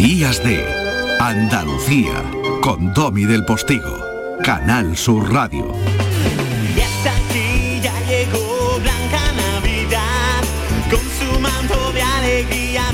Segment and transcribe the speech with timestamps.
[0.00, 0.64] Días de
[1.20, 2.24] Andalucía
[2.62, 4.02] con Domi del Postigo,
[4.42, 5.74] Canal Sur Radio.
[6.74, 10.40] Ya está aquí, ya llegó Blanca Navidad,
[10.88, 12.90] con su manto de alegría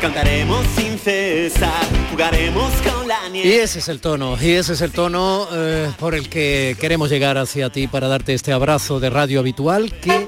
[0.00, 3.48] Cantaremos sin cesar, jugaremos con la nieve.
[3.48, 7.10] Y ese es el tono, y ese es el tono eh, por el que queremos
[7.10, 10.26] llegar hacia ti para darte este abrazo de radio habitual que,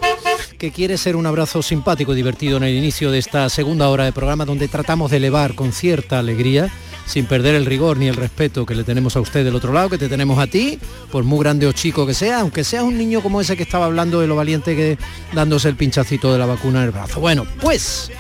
[0.58, 4.04] que quiere ser un abrazo simpático y divertido en el inicio de esta segunda hora
[4.04, 6.70] de programa donde tratamos de elevar con cierta alegría
[7.06, 9.88] sin perder el rigor ni el respeto que le tenemos a usted del otro lado,
[9.88, 10.78] que te tenemos a ti,
[11.10, 13.86] por muy grande o chico que sea, aunque seas un niño como ese que estaba
[13.86, 14.98] hablando de lo valiente que
[15.32, 17.20] dándose el pinchacito de la vacuna en el brazo.
[17.20, 18.10] Bueno, pues,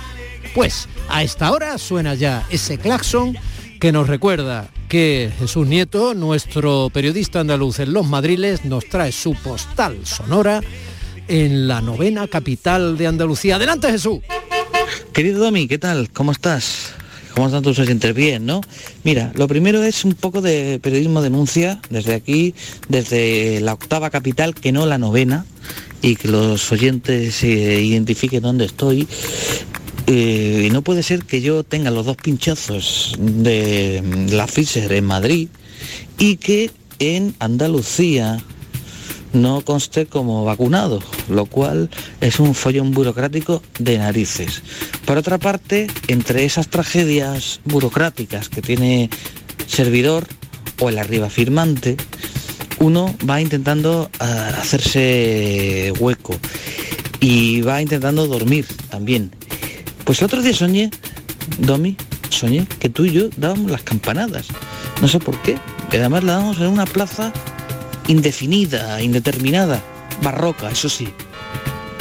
[0.54, 3.36] pues, a esta hora suena ya ese claxon
[3.80, 9.34] que nos recuerda que Jesús Nieto, nuestro periodista andaluz en Los Madriles, nos trae su
[9.34, 10.60] postal sonora
[11.28, 13.56] en la novena capital de Andalucía.
[13.56, 14.20] Adelante Jesús.
[15.12, 16.10] Querido Domi, ¿qué tal?
[16.10, 16.92] ¿Cómo estás?
[17.34, 18.14] ¿Cómo están tus oyentes?
[18.14, 18.60] Bien, ¿no?
[19.04, 22.54] Mira, lo primero es un poco de periodismo denuncia desde aquí,
[22.88, 25.46] desde la octava capital, que no la novena,
[26.02, 29.08] y que los oyentes se identifiquen dónde estoy.
[30.06, 35.48] Eh, no puede ser que yo tenga los dos pinchazos de la Pfizer en Madrid
[36.18, 38.42] y que en Andalucía
[39.32, 41.88] no conste como vacunado, lo cual
[42.20, 44.62] es un follón burocrático de narices.
[45.04, 49.08] Por otra parte, entre esas tragedias burocráticas que tiene
[49.66, 50.26] servidor
[50.80, 51.96] o el arriba firmante,
[52.78, 56.34] uno va intentando ah, hacerse hueco
[57.20, 59.30] y va intentando dormir también.
[60.04, 60.90] Pues el otro día soñé,
[61.58, 61.96] Domi,
[62.28, 64.48] soñé que tú y yo dábamos las campanadas.
[65.00, 65.58] No sé por qué.
[65.88, 67.32] Además la damos en una plaza
[68.08, 69.80] indefinida, indeterminada,
[70.22, 71.08] barroca, eso sí,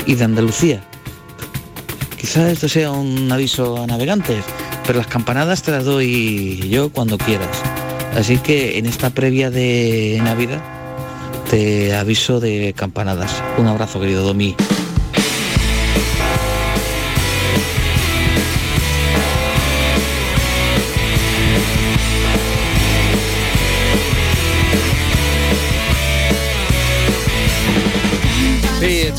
[0.06, 0.84] y de Andalucía.
[2.20, 4.44] Quizás esto sea un aviso a navegantes,
[4.86, 7.50] pero las campanadas te las doy yo cuando quieras.
[8.16, 10.62] Así que en esta previa de Navidad
[11.50, 13.32] te aviso de campanadas.
[13.58, 14.56] Un abrazo, querido Domi.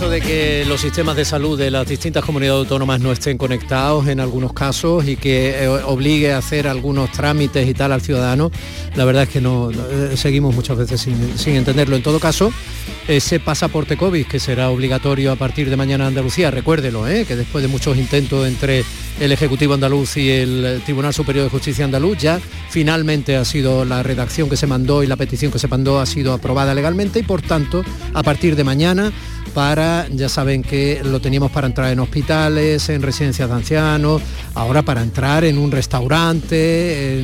[0.03, 4.19] De que los sistemas de salud de las distintas comunidades autónomas no estén conectados en
[4.19, 8.51] algunos casos y que eh, obligue a hacer algunos trámites y tal al ciudadano,
[8.97, 11.97] la verdad es que no, eh, seguimos muchas veces sin, sin entenderlo.
[11.97, 12.53] En todo caso,
[13.09, 17.25] ese pasaporte COVID que será obligatorio a partir de mañana en Andalucía, recuérdelo, ¿eh?
[17.25, 18.85] que después de muchos intentos entre
[19.21, 24.03] el Ejecutivo andaluz y el Tribunal Superior de Justicia andaluz, ya finalmente ha sido la
[24.03, 27.23] redacción que se mandó y la petición que se mandó ha sido aprobada legalmente y
[27.23, 29.13] por tanto, a partir de mañana
[29.55, 34.23] para, ya saben que lo teníamos para entrar en hospitales, en residencias de ancianos,
[34.55, 37.21] ahora para entrar en un restaurante,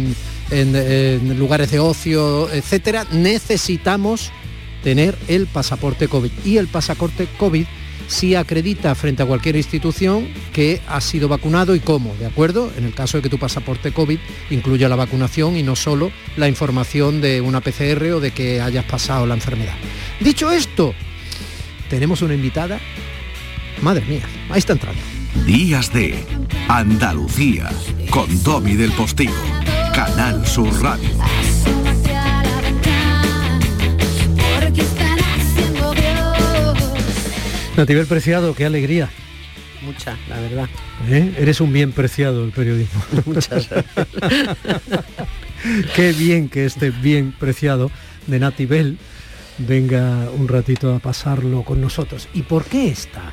[0.50, 4.30] en, lugares de ocio, etcétera, necesitamos
[4.82, 6.30] tener el pasaporte COVID.
[6.44, 7.66] Y el pasaporte COVID
[8.06, 12.72] sí acredita frente a cualquier institución que ha sido vacunado y cómo, ¿de acuerdo?
[12.76, 14.18] En el caso de que tu pasaporte COVID
[14.50, 18.84] incluya la vacunación y no solo la información de una PCR o de que hayas
[18.86, 19.74] pasado la enfermedad.
[20.20, 20.94] Dicho esto,
[21.88, 22.78] tenemos una invitada.
[23.82, 25.00] Madre mía, ahí está entrando.
[25.46, 26.24] Días de
[26.68, 27.70] Andalucía
[28.10, 29.32] con Domi del Postigo,
[29.94, 31.08] Canal Sur Radio.
[37.76, 39.08] Nativel Preciado, qué alegría.
[39.82, 40.68] Mucha, la verdad.
[41.08, 41.32] ¿eh?
[41.38, 43.00] Eres un bien preciado el periodismo.
[43.26, 43.68] Muchas
[45.94, 47.92] qué bien que este bien preciado
[48.26, 48.98] de Natibel
[49.58, 52.28] venga un ratito a pasarlo con nosotros.
[52.34, 53.32] ¿Y por qué está?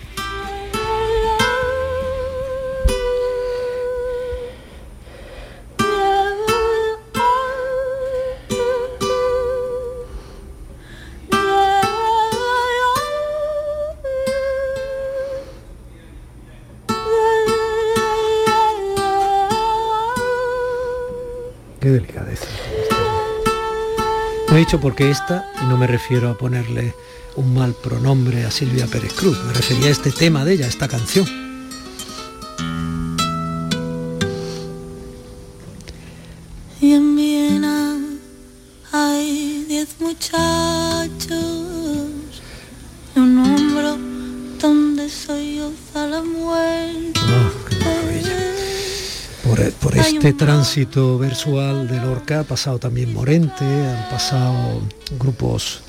[24.66, 26.96] Dicho por qué esta y no me refiero a ponerle
[27.36, 29.38] un mal pronombre a Silvia Pérez Cruz.
[29.46, 31.45] Me refería a este tema de ella, a esta canción.
[50.66, 54.82] Tránsito versual de Lorca ha pasado también Morente, han pasado
[55.20, 55.82] grupos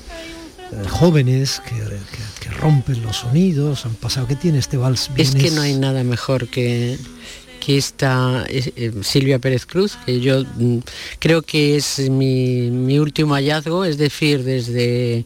[0.71, 4.27] eh, jóvenes que, que- que rompen los sonidos, han pasado.
[4.27, 5.09] ¿Qué tiene este vals?
[5.17, 6.95] Es que no hay nada mejor que,
[7.59, 10.77] que esta eh, eh, Silvia Pérez Cruz, que yo mm,
[11.17, 15.25] creo que es mi, mi último hallazgo, es decir, desde,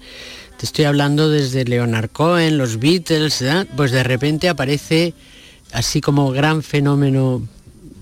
[0.57, 3.65] te estoy hablando desde Leonard Cohen, los Beatles, ¿eh?
[3.75, 5.13] pues de repente aparece
[5.73, 7.45] así como gran fenómeno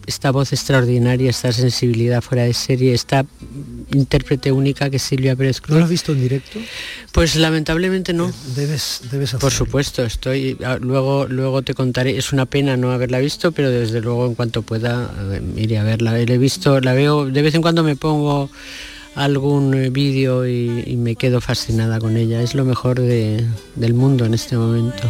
[0.09, 3.25] esta voz extraordinaria, esta sensibilidad fuera de serie, esta
[3.93, 5.77] intérprete única que es Silvia Pérez ¿No Cruz.
[5.77, 6.59] lo has visto en directo?
[7.11, 8.31] Pues lamentablemente no.
[8.55, 12.17] Debes, debes Por supuesto, estoy ah, luego luego te contaré.
[12.17, 15.83] Es una pena no haberla visto, pero desde luego en cuanto pueda eh, iré a
[15.83, 16.11] verla.
[16.11, 18.49] La he visto, la veo de vez en cuando me pongo
[19.15, 22.41] algún eh, vídeo y, y me quedo fascinada con ella.
[22.41, 23.45] Es lo mejor de-
[23.75, 25.03] del mundo en este momento.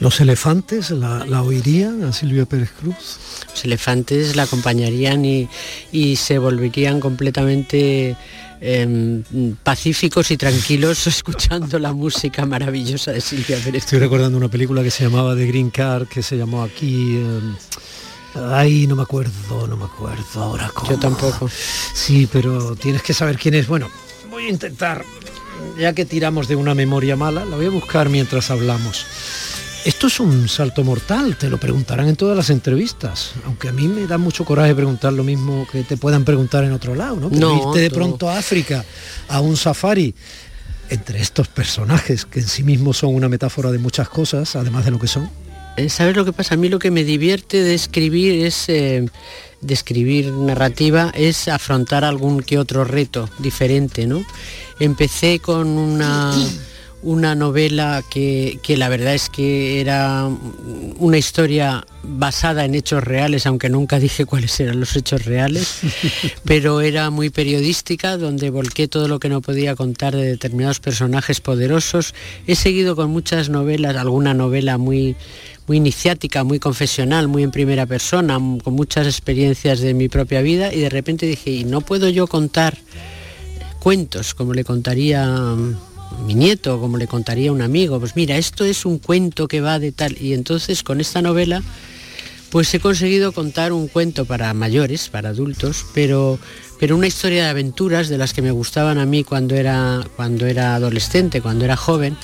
[0.00, 3.18] ¿Los elefantes la, la oirían a Silvia Pérez Cruz?
[3.50, 5.48] Los elefantes la acompañarían y,
[5.92, 8.16] y se volverían completamente
[8.60, 9.22] em,
[9.62, 13.84] pacíficos y tranquilos escuchando la música maravillosa de Silvia Pérez.
[13.84, 17.16] Estoy recordando una película que se llamaba The Green Card, que se llamó aquí...
[17.16, 17.40] eh,
[18.52, 20.90] ay, no me acuerdo, no me acuerdo ahora cómo.
[20.90, 21.50] Yo tampoco.
[21.94, 23.66] Sí, pero tienes que saber quién es.
[23.66, 23.88] Bueno,
[24.30, 25.04] voy a intentar,
[25.78, 29.06] ya que tiramos de una memoria mala, la voy a buscar mientras hablamos.
[29.84, 33.86] Esto es un salto mortal, te lo preguntarán en todas las entrevistas, aunque a mí
[33.86, 37.30] me da mucho coraje preguntar lo mismo que te puedan preguntar en otro lado, ¿no?
[37.30, 38.84] No, irte de pronto a África,
[39.28, 40.12] a un safari,
[40.90, 44.90] entre estos personajes que en sí mismos son una metáfora de muchas cosas, además de
[44.90, 45.30] lo que son.
[45.76, 46.54] Eh, ¿Sabes lo que pasa?
[46.54, 49.06] A mí lo que me divierte de escribir es, eh,
[49.68, 54.24] escribir narrativa, es afrontar algún que otro reto diferente, ¿no?
[54.80, 56.32] Empecé con una,
[57.02, 60.28] una novela que, que la verdad es que era
[60.98, 65.80] una historia basada en hechos reales, aunque nunca dije cuáles eran los hechos reales,
[66.44, 71.40] pero era muy periodística, donde volqué todo lo que no podía contar de determinados personajes
[71.40, 72.14] poderosos.
[72.46, 75.16] He seguido con muchas novelas, alguna novela muy
[75.66, 80.72] muy iniciática, muy confesional, muy en primera persona, con muchas experiencias de mi propia vida
[80.72, 82.76] y de repente dije, ¿y no puedo yo contar
[83.80, 85.26] cuentos como le contaría
[86.24, 87.98] mi nieto, como le contaría un amigo?
[87.98, 91.62] Pues mira, esto es un cuento que va de tal y entonces con esta novela
[92.50, 96.38] pues he conseguido contar un cuento para mayores, para adultos, pero,
[96.78, 100.46] pero una historia de aventuras de las que me gustaban a mí cuando era, cuando
[100.46, 102.16] era adolescente, cuando era joven,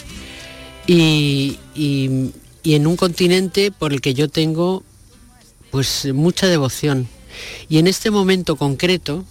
[0.86, 2.30] y, y-
[2.62, 4.82] y en un continente por el que yo tengo
[5.70, 7.08] pues mucha devoción.
[7.68, 9.24] Y en este momento concreto,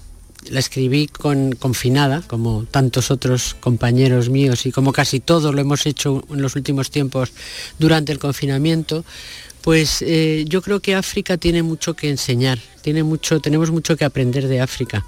[0.49, 5.85] la escribí con, confinada, como tantos otros compañeros míos y como casi todo lo hemos
[5.85, 7.31] hecho en los últimos tiempos
[7.77, 9.05] durante el confinamiento,
[9.61, 14.05] pues eh, yo creo que África tiene mucho que enseñar, tiene mucho, tenemos mucho que
[14.05, 15.05] aprender de África.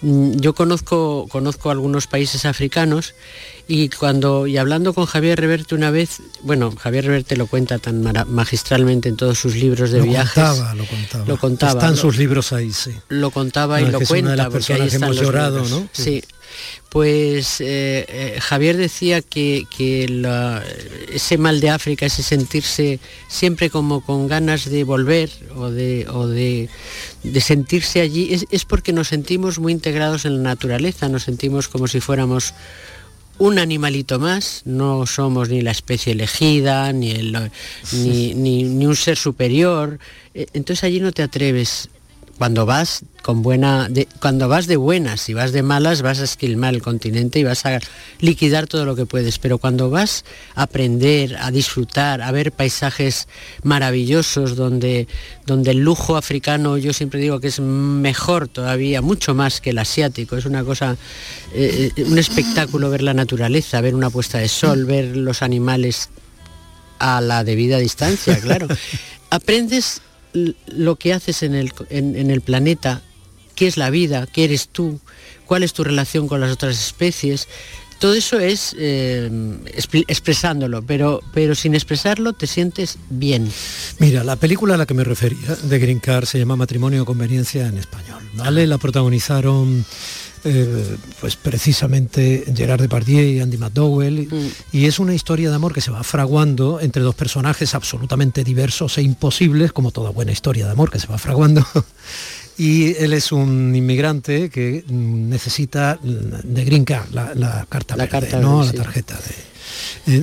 [0.00, 3.14] Mm, Yo conozco, conozco algunos países africanos
[3.70, 8.02] y cuando y hablando con Javier Reverte una vez, bueno, Javier Reverte lo cuenta tan
[8.28, 10.32] magistralmente en todos sus libros de lo viajes.
[10.32, 11.24] contaba, lo contaba.
[11.26, 12.92] Lo contaba, Están lo- sus libros ahí, sí.
[13.10, 15.70] lo contaba y lo es una cuenta de las personas ahí que hemos llorado, libros.
[15.82, 15.88] ¿no?
[15.92, 16.22] Sí.
[16.88, 20.62] Pues eh, eh, Javier decía que, que la-
[21.12, 26.26] ese mal de África, ese sentirse siempre como con ganas de volver o de, o
[26.26, 26.70] de,
[27.22, 31.68] de sentirse allí, es, es porque nos sentimos muy integrados en la naturaleza, nos sentimos
[31.68, 32.54] como si fuéramos
[33.38, 37.50] un animalito más, no somos ni la especie elegida, ni, el-
[37.92, 39.98] ni, ni- ni un ser superior.
[40.34, 41.88] Eh, Entonces allí no te atreves.
[42.38, 46.24] Cuando vas con buena, de- cuando vas de buenas, si vas de malas, vas a
[46.24, 47.80] esquilmar el continente y vas a
[48.20, 49.38] liquidar todo lo que puedes.
[49.40, 53.26] Pero cuando vas a aprender, a disfrutar, a ver paisajes
[53.64, 55.08] maravillosos donde,
[55.46, 59.78] donde el lujo africano, yo siempre digo que es mejor todavía, mucho más que el
[59.78, 60.36] asiático.
[60.36, 60.96] Es una cosa,
[61.54, 66.08] eh, un espectáculo ver la naturaleza, ver una puesta de sol, ver los animales
[67.00, 68.68] a la debida distancia, claro.
[69.30, 70.00] Aprendes
[70.32, 73.02] lo que haces en el, en- en el planeta,
[73.54, 75.00] qué es la vida, qué eres tú,
[75.46, 77.48] cuál es tu relación con las otras especies.
[77.98, 79.28] Todo eso es eh,
[80.06, 83.50] expresándolo, pero, pero sin expresarlo te sientes bien.
[83.98, 87.66] Mira, la película a la que me refería de Green se llama Matrimonio o Conveniencia
[87.66, 88.22] en español.
[88.34, 88.68] ¿vale?
[88.68, 89.84] La protagonizaron
[90.44, 94.28] eh, pues precisamente Gerard Depardieu y Andy McDowell
[94.72, 98.98] y es una historia de amor que se va fraguando entre dos personajes absolutamente diversos
[98.98, 101.66] e imposibles, como toda buena historia de amor que se va fraguando.
[102.60, 107.96] Y él es un inmigrante que mm, necesita mm, de Green Card, la, la carta
[107.96, 108.58] La verde, carta ¿no?
[108.58, 109.48] verde, la tarjeta de...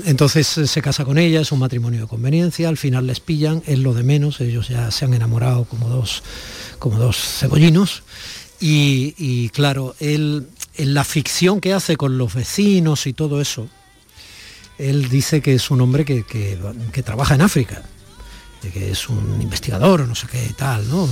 [0.05, 3.63] Entonces eh, se casa con ella, es un matrimonio de conveniencia, al final les pillan,
[3.67, 6.24] es lo de menos, ellos ya se han enamorado como dos,
[6.79, 8.03] como dos cebollinos.
[8.59, 13.67] Y, claro, él, en la ficción que hace con los vecinos y todo eso,
[14.77, 17.83] él dice que es un hombre que, que- trabaja en África,
[18.74, 21.07] que es un investigador no sé qué tal, ¿no?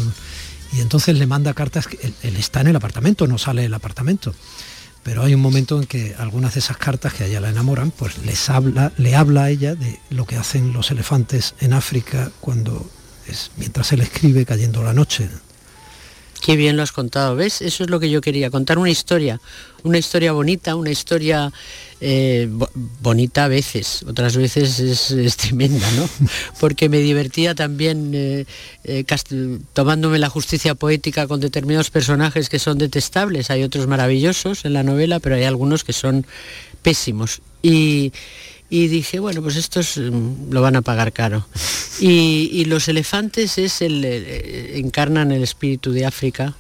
[0.73, 1.88] Y entonces le manda cartas,
[2.23, 4.33] él está en el apartamento, no sale del apartamento.
[5.03, 7.91] Pero hay un momento en que algunas de esas cartas que a ella la enamoran,
[7.91, 12.31] pues les habla, le habla a ella de lo que hacen los elefantes en África
[12.39, 12.89] cuando
[13.27, 15.29] es, mientras él escribe cayendo la noche.
[16.43, 17.62] Qué bien lo has contado, ¿ves?
[17.62, 19.39] Eso es lo que yo quería, contar una historia,
[19.83, 21.53] una historia bonita, una historia
[22.01, 22.69] eh, bo-
[23.01, 26.09] bonita a veces, otras veces es, es tremenda, ¿no?
[26.59, 28.43] Porque me divertía también eh,
[28.83, 29.05] eh,
[29.71, 34.83] tomándome la justicia poética con determinados personajes que son detestables, hay otros maravillosos en la
[34.83, 36.25] novela, pero hay algunos que son
[36.81, 37.41] pésimos.
[37.62, 38.12] Y,
[38.73, 41.45] y dije, bueno, pues estos mm, lo van a pagar caro.
[41.99, 46.55] Y, los elefantes es el, eh, encarnan el espíritu de África.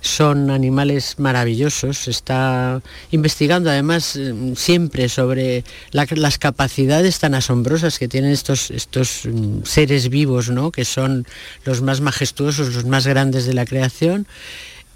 [0.00, 8.08] Son animales maravillosos, está investigando además eh, siempre sobre la- las capacidades tan asombrosas que
[8.08, 10.70] tienen estos, estos mm, seres vivos, ¿no?
[10.72, 11.26] que son
[11.66, 14.26] los más majestuosos, los más grandes de la creación.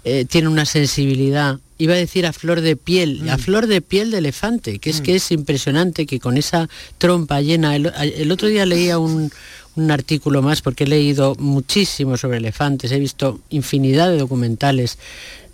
[0.05, 4.11] Eh, tiene una sensibilidad, iba a decir a flor de piel, a flor de piel
[4.11, 6.67] de elefante, que es que es impresionante que con esa
[6.97, 9.31] trompa llena, el, el otro día leía un,
[9.75, 14.97] un artículo más porque he leído muchísimo sobre elefantes, he visto infinidad de documentales,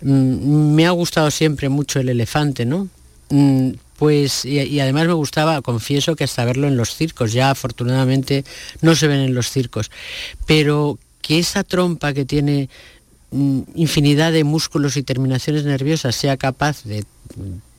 [0.02, 2.88] Mm, me ha gustado siempre mucho el elefante, ¿no?
[3.28, 7.50] Mm, Pues, y, y además me gustaba, confieso que hasta verlo en los circos, ya
[7.50, 8.46] afortunadamente
[8.80, 9.90] no se ven en los circos,
[10.46, 12.99] pero que esa trompa que tiene mm,
[13.32, 17.04] infinidad de músculos y terminaciones nerviosas sea capaz de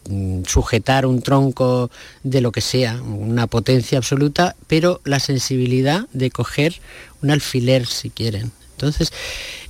[0.09, 1.91] mm, sujetar un tronco
[2.23, 6.75] de lo que sea, una potencia absoluta, pero la sensibilidad de coger
[7.21, 8.51] un alfiler si quieren.
[8.73, 9.13] Entonces,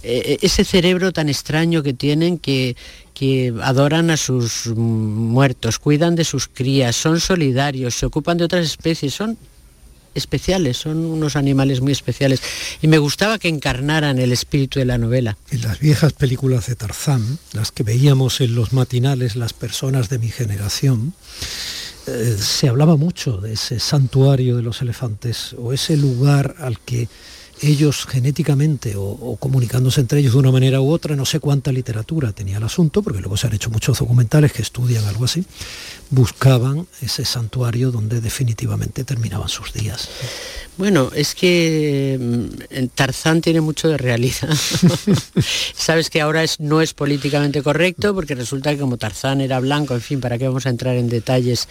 [0.04, 2.78] eh, ese cerebro tan extraño que tienen que,
[3.14, 8.46] que adoran a sus mm, muertos, cuidan de sus crías, son solidarios, se ocupan de
[8.46, 9.38] otras especies, son
[10.16, 12.42] especiales, son unos animales muy especiales.
[12.82, 15.38] Y me gustaba que encarnaran el espíritu de la novela.
[15.50, 20.20] En las viejas películas de Tarzán, las que veíamos en los matinales las personas de
[20.20, 21.14] mi generación,
[22.08, 27.08] eh, se hablaba mucho de ese santuario de los elefantes o ese lugar al que
[27.62, 32.32] ellos genéticamente o, comunicándose entre ellos de una manera u otra, no sé cuánta literatura
[32.34, 35.46] tenía el asunto, porque luego se han hecho muchos documentales que estudian algo así,
[36.10, 40.10] buscaban ese santuario donde definitivamente terminaban sus días.
[40.82, 44.50] Bueno, es que mm, Tarzán tiene mucho de realidad.
[45.76, 49.94] Sabes que ahora es, no es políticamente correcto porque resulta que como Tarzán era blanco,
[49.94, 51.68] en fin, ¿para qué vamos a entrar en detalles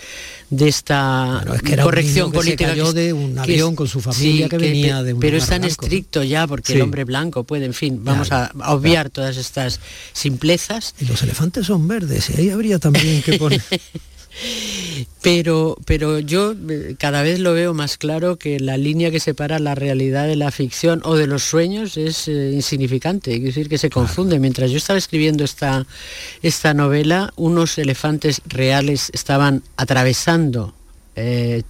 [0.48, 2.66] de esta bueno, es que era corrección que política?
[2.66, 5.38] Se cayó de un avión es, con su familia sí, que, venía de un Pero
[5.38, 6.74] es tan blanco, estricto ya porque sí.
[6.74, 9.10] el hombre blanco puede, en fin, vamos claro, a, a, obviar claro.
[9.10, 9.80] todas estas
[10.12, 10.94] simplezas.
[11.00, 13.60] Y los elefantes son verdes y ahí habría también que poner...
[15.22, 19.58] pero, pero yo eh, cada vez lo veo más claro que la línea que separa
[19.58, 23.78] la realidad de la ficción o de los sueños es eh, insignificante, es decir, que
[23.78, 24.38] se confunde.
[24.38, 25.86] Mientras yo estaba escribiendo esta,
[26.42, 30.74] esta novela, unos elefantes reales estaban atravesando
[31.16, 31.62] eh,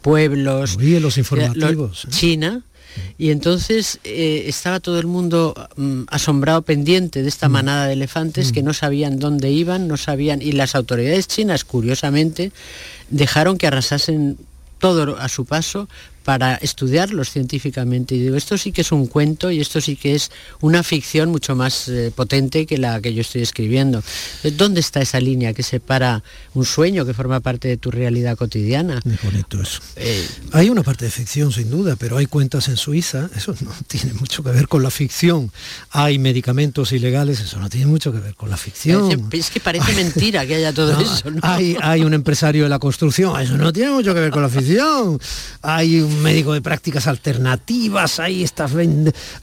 [0.00, 2.62] pueblos, los informativos, los, China,
[3.18, 8.50] y entonces eh, estaba todo el mundo mm, asombrado, pendiente de esta manada de elefantes
[8.50, 8.54] mm.
[8.54, 12.52] que no sabían dónde iban, no sabían, y las autoridades chinas, curiosamente,
[13.10, 14.38] dejaron que arrasasen
[14.78, 15.88] todo a su paso
[16.24, 18.14] para estudiarlos científicamente.
[18.14, 21.30] Y digo, esto sí que es un cuento y esto sí que es una ficción
[21.30, 24.02] mucho más eh, potente que la que yo estoy escribiendo.
[24.56, 26.22] ¿Dónde está esa línea que separa
[26.54, 29.00] un sueño que forma parte de tu realidad cotidiana?
[29.04, 29.80] Muy bonito eso.
[29.96, 33.72] Eh, hay una parte de ficción sin duda, pero hay cuentas en Suiza, eso no
[33.86, 35.50] tiene mucho que ver con la ficción.
[35.90, 39.28] Hay medicamentos ilegales, eso no tiene mucho que ver con la ficción.
[39.32, 41.30] Es que parece mentira que haya todo no, eso.
[41.30, 41.40] ¿no?
[41.42, 44.48] Hay, hay un empresario de la construcción, eso no tiene mucho que ver con la
[44.48, 45.18] ficción.
[45.62, 48.72] Hay un médico de prácticas alternativas, hay estas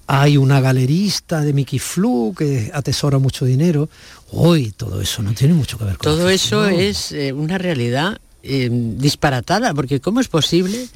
[0.07, 3.89] hay una galerista de Mickey Flu que atesora mucho dinero.
[4.31, 8.19] Hoy todo eso no tiene mucho que ver con Todo eso es eh, una realidad
[8.43, 10.87] eh, disparatada, porque ¿cómo es posible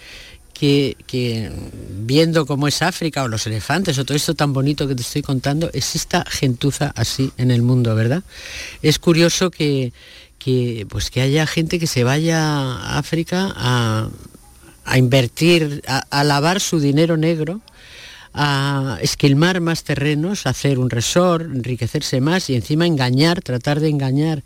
[0.54, 1.52] que, que,
[1.90, 5.22] viendo cómo es África o los elefantes o todo esto tan bonito que te estoy
[5.22, 8.24] contando, exista gentuza así en el mundo, ¿verdad?
[8.82, 9.92] Es curioso que,
[10.38, 14.10] que, pues que haya gente que se vaya a África a,
[14.86, 17.62] a invertir, a, lavar su dinero negro,
[18.34, 23.90] a esquilmar más terrenos, a hacer un resort, enriquecerse más y encima engañar, tratar de
[23.90, 24.44] engañar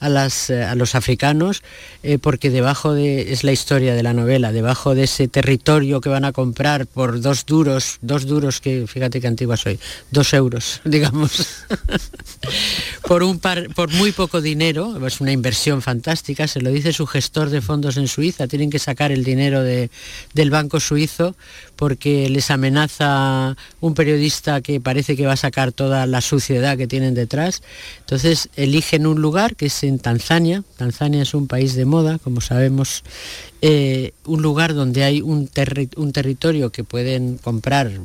[0.00, 1.62] eh, a los africanos,
[2.02, 6.08] eh, porque debajo de, es la historia de la novela, debajo de ese territorio que
[6.08, 9.78] van a comprar por dos duros, dos duros que, fíjate qué antigua soy,
[10.10, 11.64] dos euros, digamos,
[13.06, 17.06] por, un par, por muy poco dinero, es una inversión fantástica, se lo dice su
[17.06, 19.90] gestor de fondos en Suiza, tienen que sacar el dinero de-
[20.34, 21.34] del banco suizo
[21.76, 26.86] porque les amenaza un periodista que parece que va a sacar toda la suciedad que
[26.88, 27.62] tienen detrás.
[28.00, 30.62] Entonces eligen un lugar que es en Tanzania.
[30.76, 33.02] Tanzania es un país de moda, como sabemos,
[33.62, 38.00] eh, un lugar donde hay un, terri- un territorio que pueden comprar de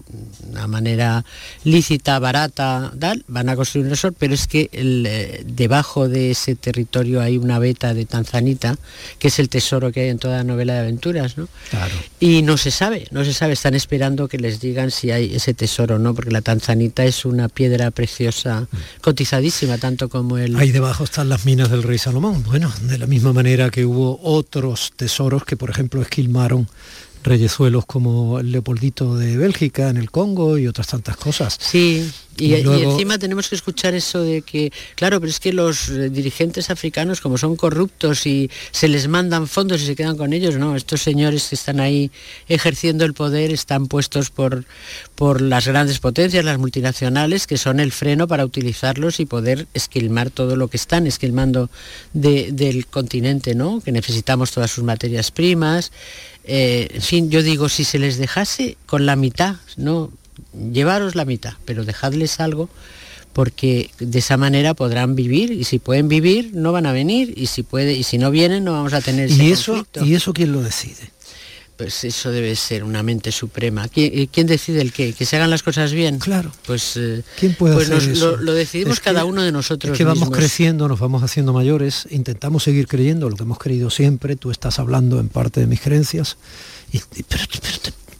[0.49, 1.25] una manera
[1.63, 6.31] lícita, barata, tal, van a construir un resort, pero es que el, eh, debajo de
[6.31, 8.75] ese territorio hay una veta de Tanzanita,
[9.19, 11.47] que es el tesoro que hay en toda novela de aventuras, ¿no?
[11.69, 11.93] Claro.
[12.19, 15.53] Y no se sabe, no se sabe, están esperando que les digan si hay ese
[15.53, 18.67] tesoro o no, porque la tanzanita es una piedra preciosa,
[19.01, 20.55] cotizadísima, tanto como el...
[20.55, 22.43] Ahí debajo están las minas del rey Salomón.
[22.43, 26.67] Bueno, de la misma manera que hubo otros tesoros que, por ejemplo, esquilmaron
[27.23, 31.57] reyezuelos como el Leopoldito de Bélgica en el Congo y otras tantas cosas.
[31.59, 35.39] Sí, y, Y y luego- encima tenemos que escuchar eso de que, claro, pero es
[35.39, 39.95] que los eh, dirigentes africanos, como son corruptos y se les mandan fondos y se
[39.95, 42.11] quedan con ellos, no, estos señores que están ahí
[42.47, 44.65] ejerciendo el poder están puestos por,
[45.15, 50.29] por las grandes potencias, las multinacionales, que son el freno para utilizarlos y poder esquilmar
[50.31, 51.69] todo lo que están esquilmando
[52.13, 53.81] de- del continente, ¿no?
[53.81, 55.91] Que necesitamos todas sus materias primas.
[56.45, 60.11] Eh, en fin, yo digo, si se les dejase con la mitad, ¿no?
[60.71, 62.69] Llevaros la mitad, pero dejadles algo
[63.33, 67.47] porque de esa manera podrán vivir y si pueden vivir no van a venir y
[67.47, 70.05] si puede y si no vienen no vamos a tener ese ¿Y eso, conflicto.
[70.05, 71.11] ¿Y eso quién lo decide?
[71.75, 73.87] Pues eso debe ser una mente suprema.
[73.87, 75.11] ¿Quién, eh, quién decide el qué?
[75.13, 76.19] ¿Que se hagan las cosas bien?
[76.19, 76.51] Claro.
[76.67, 78.31] Pues, eh, ¿Quién puede pues hacer nos- eso?
[78.37, 81.23] Lo, lo decidimos Es que- cada uno de nosotros Es que vamos creciendo, nos vamos
[81.23, 85.61] haciendo mayores, intentamos seguir creyendo lo que hemos creído siempre, tú estás hablando en parte
[85.61, 86.37] de mis creencias,
[86.91, 87.43] y, pero,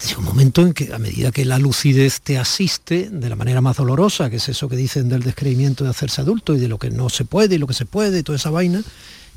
[0.08, 3.62] llega un momento en que a medida que la lucidez te asiste de la manera
[3.62, 6.78] más dolorosa, que es eso que dicen del descreimiento de hacerse adulto y de lo
[6.78, 8.84] que no se puede y lo que se puede y toda esa vaina, ¿y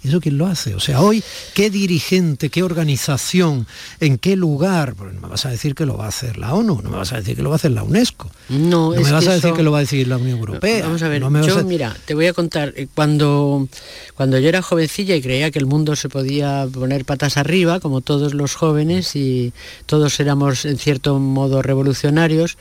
[0.04, 0.74] eso quién lo hace?
[0.74, 1.22] O sea, hoy,
[1.54, 3.66] ¿qué dirigente, qué organización,
[4.00, 4.94] en qué lugar?
[4.96, 7.12] No me vas a decir que lo va a hacer la ONU, no me vas
[7.12, 9.30] a decir que lo va a hacer la UNESCO, No, no es me vas que
[9.30, 10.84] a decir eso- que lo va a decir la Unión Europea.
[10.84, 13.68] Vamos a ver, no me vas yo a- mira, te voy a contar, eh, cuando,
[14.14, 18.00] cuando yo era jovencilla y creía que el mundo se podía poner patas arriba, como
[18.00, 19.52] todos los jóvenes, y
[19.86, 22.58] todos éramos en cierto modo revolucionarios,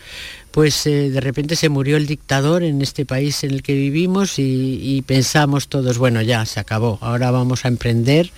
[0.55, 4.39] pues eh, de repente se murió el dictador en este país en el que vivimos
[4.39, 8.31] y, y pensamos todos, bueno, ya se acabó, ahora vamos a emprender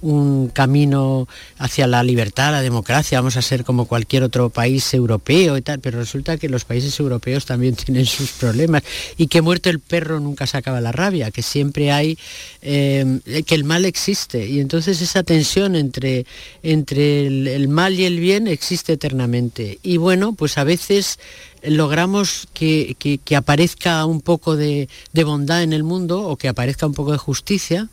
[0.00, 1.26] un camino
[1.58, 5.80] hacia la libertad, la democracia, vamos a ser como cualquier otro país europeo y tal,
[5.80, 8.82] pero resulta que los países europeos también tienen sus problemas
[9.16, 12.18] y que muerto el perro nunca se acaba la rabia, que siempre hay,
[12.62, 16.26] eh, que el mal existe y entonces esa tensión entre,
[16.62, 19.78] entre el, mal y el bien existe eternamente.
[19.82, 21.18] Y bueno, pues a veces
[21.62, 24.88] logramos que, que- aparezca un poco de
[25.24, 27.88] bondad en el mundo o que aparezca un poco de justicia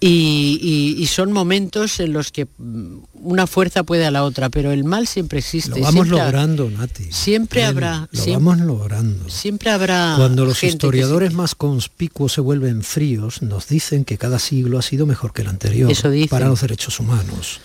[0.00, 0.58] y,
[0.98, 4.70] y- y son momentos en los que mm, una fuerza puede a la otra, pero
[4.72, 5.70] el mal siempre existe.
[5.70, 7.04] Lo vamos siempre logrando, Nati.
[7.10, 9.28] siempre habrá- Lo siem- vamos logrando.
[9.30, 10.14] Siempre habrá.
[10.18, 15.06] Cuando los historiadores más conspicuos se vuelven fríos, nos dicen que cada siglo ha sido
[15.06, 16.28] mejor que el anterior Eso dicen.
[16.28, 17.60] para los derechos humanos,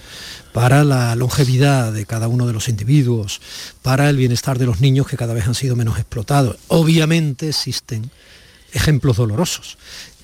[0.53, 3.41] para la longevidad de cada uno de los individuos,
[3.81, 6.55] para el bienestar de los niños que cada vez han sido menos explotados.
[6.69, 8.09] Obviamente existen
[8.71, 9.77] ejemplos dolorosos,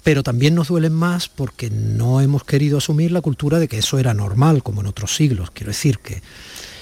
[0.06, 4.00] pero también nos duelen más porque no hemos querido asumir la cultura de que eso
[4.00, 5.50] era normal, como en otros siglos.
[5.52, 6.22] Quiero decir que,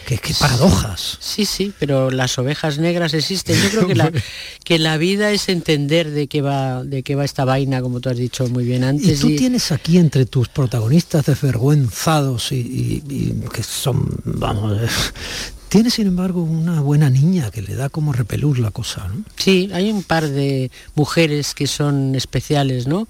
[0.05, 1.17] que, que paradojas.
[1.21, 3.55] Sí, sí, pero las ovejas negras existen.
[3.63, 4.11] Yo creo que la,
[4.65, 8.09] que la vida es entender de qué va, de qué va esta vaina, como tú
[8.09, 9.19] has dicho muy bien Y antes.
[9.21, 14.77] tú y- tienes aquí entre tus protagonistas desvergüenzados y, y- y que son, vamos,
[15.73, 19.23] tienes sin embargo una buena niña que le da como repelús la cosa, ¿no?
[19.37, 23.07] Sí, hay un par de mujeres que son especiales, ¿no?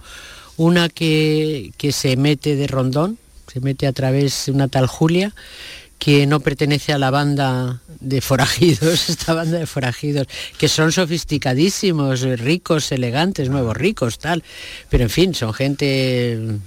[0.56, 3.18] Una que, que se mete de rondón,
[3.52, 5.36] se mete a través de una tal Julia,
[6.00, 12.22] que no pertenece a la banda de forajidos, esta banda de forajidos, que son sofisticadísimos,
[12.40, 14.42] ricos, elegantes, nuevos ricos, tal.
[14.90, 16.60] Pero en fin, son gente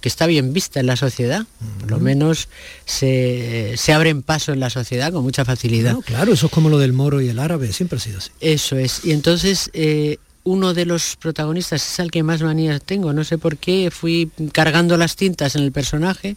[0.00, 1.46] que está bien vista en la sociedad,
[1.80, 2.48] por lo menos
[2.84, 5.92] se, se abren paso en la sociedad con mucha facilidad.
[5.92, 8.30] No, claro, eso es como lo del moro y el árabe, siempre ha sido así.
[8.40, 9.04] Eso es.
[9.04, 13.12] Y entonces eh, uno de los protagonistas es al que más manías tengo.
[13.12, 16.36] No sé por qué fui cargando las tintas en el personaje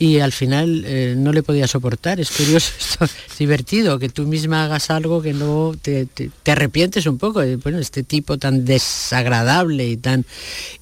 [0.00, 2.18] y al final eh, no le podía soportar.
[2.20, 2.72] Es curioso,
[3.04, 7.42] es divertido, que tú misma hagas algo que no te, te- te arrepientes un poco.
[7.62, 10.24] Bueno, este tipo tan desagradable y tan...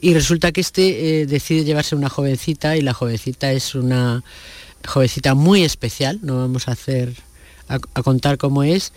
[0.01, 4.23] Y resulta que este eh, decide llevarse una jovencita y la jovencita es una
[4.87, 7.13] jovencita muy especial, no vamos a hacer
[7.67, 8.93] a contar cómo es,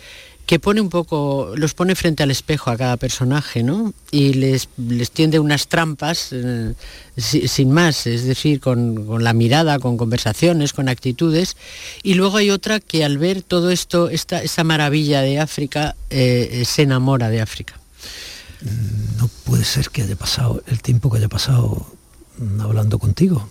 [0.52, 3.94] que pone un poco, los pone frente al espejo a cada personaje, ¿no?
[4.12, 6.74] Y les, les tiende unas trampas eh,
[7.16, 11.56] si- sin más, es decir, con, con la mirada, con conversaciones, con actitudes.
[12.04, 16.50] Y luego hay otra que al ver todo esto, esta, esa maravilla de África, eh,
[16.52, 17.80] eh, se enamora de África.
[19.18, 21.88] No puede ser que haya pasado el tiempo que haya pasado
[22.40, 23.50] mm, hablando contigo.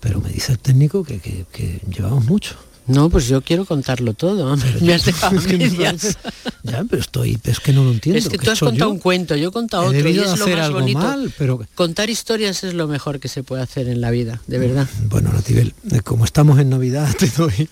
[0.00, 2.56] Pero me dice el técnico que- que llevamos mucho.
[2.88, 4.56] No, pues yo quiero contarlo todo.
[4.80, 6.18] Me has dejado Es que medias.
[6.62, 8.18] Ya, pero estoy, es que no lo entiendo.
[8.18, 8.94] Es que ¿qué tú has contado yo?
[8.94, 10.98] un cuento, yo he contado He otro y es lo más algo bonito.
[10.98, 14.58] mal, pero Contar historias es lo mejor que se puede hacer en la vida, de
[14.58, 14.88] verdad.
[15.08, 17.68] Bueno, Natibel, eh, como estamos en Navidad, te doy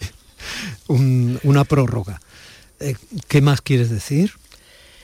[0.89, 2.21] un- una prórroga.
[2.81, 2.95] Eh,
[3.29, 4.33] ¿Qué más quieres decir?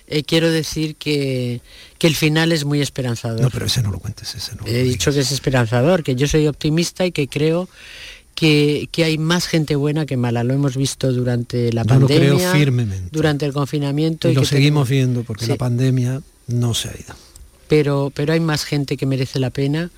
[0.07, 1.63] Eh, quiero decir que,
[1.99, 3.41] que el final es muy esperanzador.
[3.41, 4.67] No, pero ese no lo cuentes, ese no.
[4.67, 7.69] He dicho que es esperanzador, que yo soy optimista y que creo
[8.35, 10.43] que, que hay más gente buena que mala.
[10.45, 13.09] Lo hemos visto durante la Yo lo pandemia, creo firmemente.
[13.13, 14.29] durante el confinamiento.
[14.31, 15.51] Y lo seguimos tenemos- viendo porque Sí.
[15.51, 17.15] la pandemia no se ha ido.
[17.69, 19.91] pero, pero hay más gente que merece la pena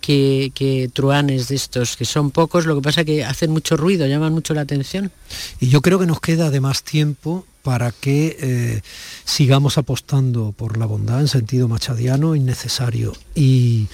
[0.00, 4.06] que, que truanes de estos, que son pocos, lo que pasa que hacen mucho ruido,
[4.06, 5.12] llaman mucho la atención.
[5.60, 8.80] Y yo creo que nos queda además tiempo para que eh,
[9.24, 13.86] sigamos apostando por la bondad en sentido machadiano innecesario y,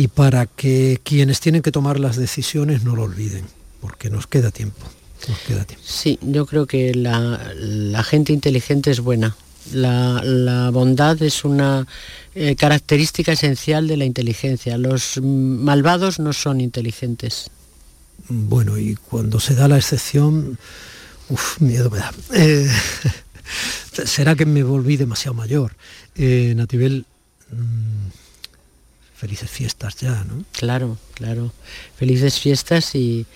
[0.00, 3.44] y para que quienes tienen que tomar las decisiones no lo olviden,
[3.82, 4.80] porque nos queda tiempo.
[5.28, 5.84] Nos queda tiempo.
[5.86, 9.36] Sí, yo creo que la, la gente inteligente es buena.
[9.74, 11.86] La, la bondad es una
[12.34, 14.78] eh, característica esencial de la inteligencia.
[14.78, 17.50] Los malvados no son inteligentes.
[18.30, 20.58] Bueno, y cuando se da la excepción,
[21.28, 22.10] uff, miedo me da.
[22.32, 22.70] Eh,
[24.06, 25.76] Será que me volví demasiado mayor.
[26.14, 27.04] Eh, Natibel,
[27.50, 28.19] mm,
[29.20, 30.44] felices fiestas ya, ¿no?
[30.52, 31.52] Claro, claro.
[31.96, 33.26] Felices fiestas y,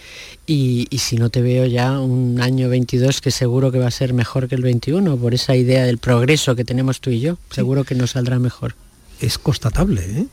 [0.46, 3.90] y, y si no te veo ya un año 22 que seguro que va a
[3.90, 7.36] ser mejor que el 21 por esa idea del progreso que tenemos tú y yo.
[7.50, 8.74] Seguro que nos saldrá mejor.
[9.20, 10.26] Es constatable, ¿eh?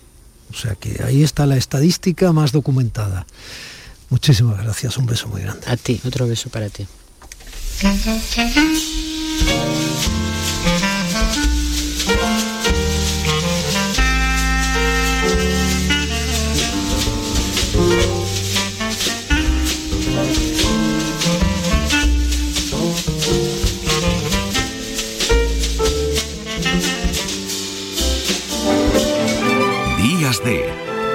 [0.51, 3.27] O sea que ahí está la estadística más documentada.
[4.09, 5.67] Muchísimas gracias, un beso muy grande.
[5.67, 6.87] A ti, otro beso para ti.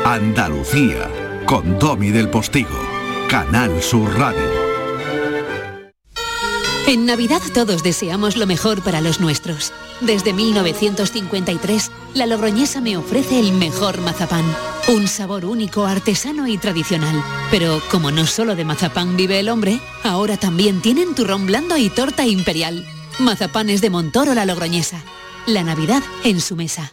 [0.04, 1.10] Andalucía
[1.46, 2.78] con Domi del Postigo,
[3.28, 4.38] Canal Sur Radio.
[6.86, 9.72] En Navidad todos deseamos lo mejor para los nuestros.
[10.00, 14.44] Desde 1953, la Logroñesa me ofrece el mejor mazapán.
[14.86, 17.20] Un sabor único, artesano y tradicional.
[17.50, 21.90] Pero como no solo de mazapán vive el hombre, ahora también tienen turrón blando y
[21.90, 22.86] torta imperial.
[23.18, 25.02] Mazapanes de Montoro la Logroñesa.
[25.46, 26.92] La Navidad en su mesa.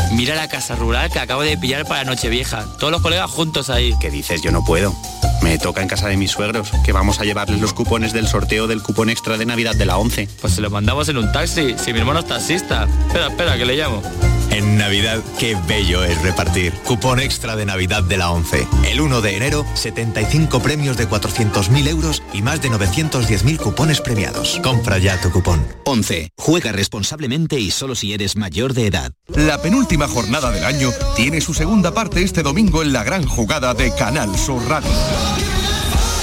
[0.11, 2.65] mira la casa rural que acabo de pillar para Nochevieja.
[2.79, 3.95] Todos los colegas juntos ahí.
[3.99, 4.41] ¿Qué dices?
[4.41, 4.95] Yo no puedo.
[5.41, 8.67] Me toca en casa de mis suegros, que vamos a llevarles los cupones del sorteo
[8.67, 10.27] del cupón extra de Navidad de la 11.
[10.39, 12.87] Pues se lo mandamos en un taxi, si mi hermano es taxista.
[13.07, 14.01] Espera, espera, que le llamo.
[14.51, 16.73] En Navidad, qué bello es repartir.
[16.85, 18.67] Cupón extra de Navidad de la 11.
[18.89, 24.59] El 1 de enero, 75 premios de 400.000 euros y más de 910.000 cupones premiados.
[24.61, 25.65] Compra ya tu cupón.
[25.85, 26.31] 11.
[26.37, 29.13] Juega responsablemente y solo si eres mayor de edad.
[29.27, 33.73] La penúltima jornada del año tiene su segunda parte este domingo en la gran jugada
[33.73, 34.91] de Canal Sur Radio.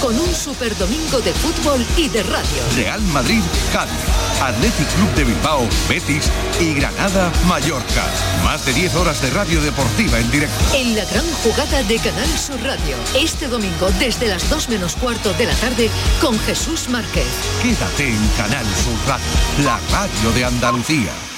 [0.00, 2.62] Con un super domingo de fútbol y de radio.
[2.76, 3.92] Real Madrid, Cádiz,
[4.40, 6.30] Athletic Club de Bilbao, Betis
[6.60, 8.04] y Granada, Mallorca.
[8.44, 10.56] Más de 10 horas de radio deportiva en directo.
[10.74, 12.96] En la gran jugada de Canal Sur Radio.
[13.16, 17.26] Este domingo desde las 2 menos cuarto de la tarde con Jesús Márquez.
[17.62, 19.26] Quédate en Canal Sur Radio,
[19.64, 21.37] la radio de Andalucía.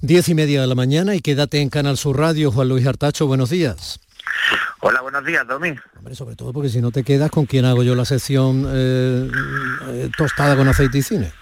[0.00, 2.52] Diez y media de la mañana y quédate en Canal Sur Radio.
[2.52, 3.98] Juan Luis Artacho, buenos días.
[4.80, 5.74] Hola, buenos días, Domi.
[5.96, 9.28] Hombre, sobre todo porque si no te quedas, ¿con quién hago yo la sección eh,
[9.88, 11.32] eh, tostada con aceite y cine?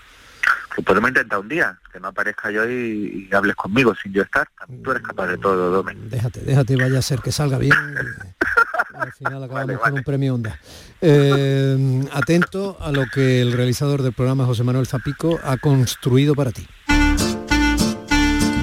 [0.75, 4.23] Pues podemos intentar un día, que no aparezca yo y, y hables conmigo sin yo
[4.23, 4.49] estar.
[4.83, 5.92] Tú eres capaz de todo, Domi.
[6.09, 7.75] Déjate, déjate, vaya a ser que salga bien.
[8.95, 10.59] al final acabamos con un premio Onda.
[11.03, 16.53] Eh, atento a lo que el realizador del programa, José Manuel Zapico, ha construido para
[16.53, 16.66] ti.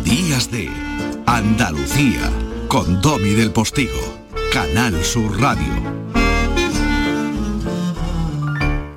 [0.04, 0.70] Días de
[1.26, 2.30] Andalucía
[2.68, 4.22] con Domi del Postigo.
[4.52, 5.74] Canal Sur Radio.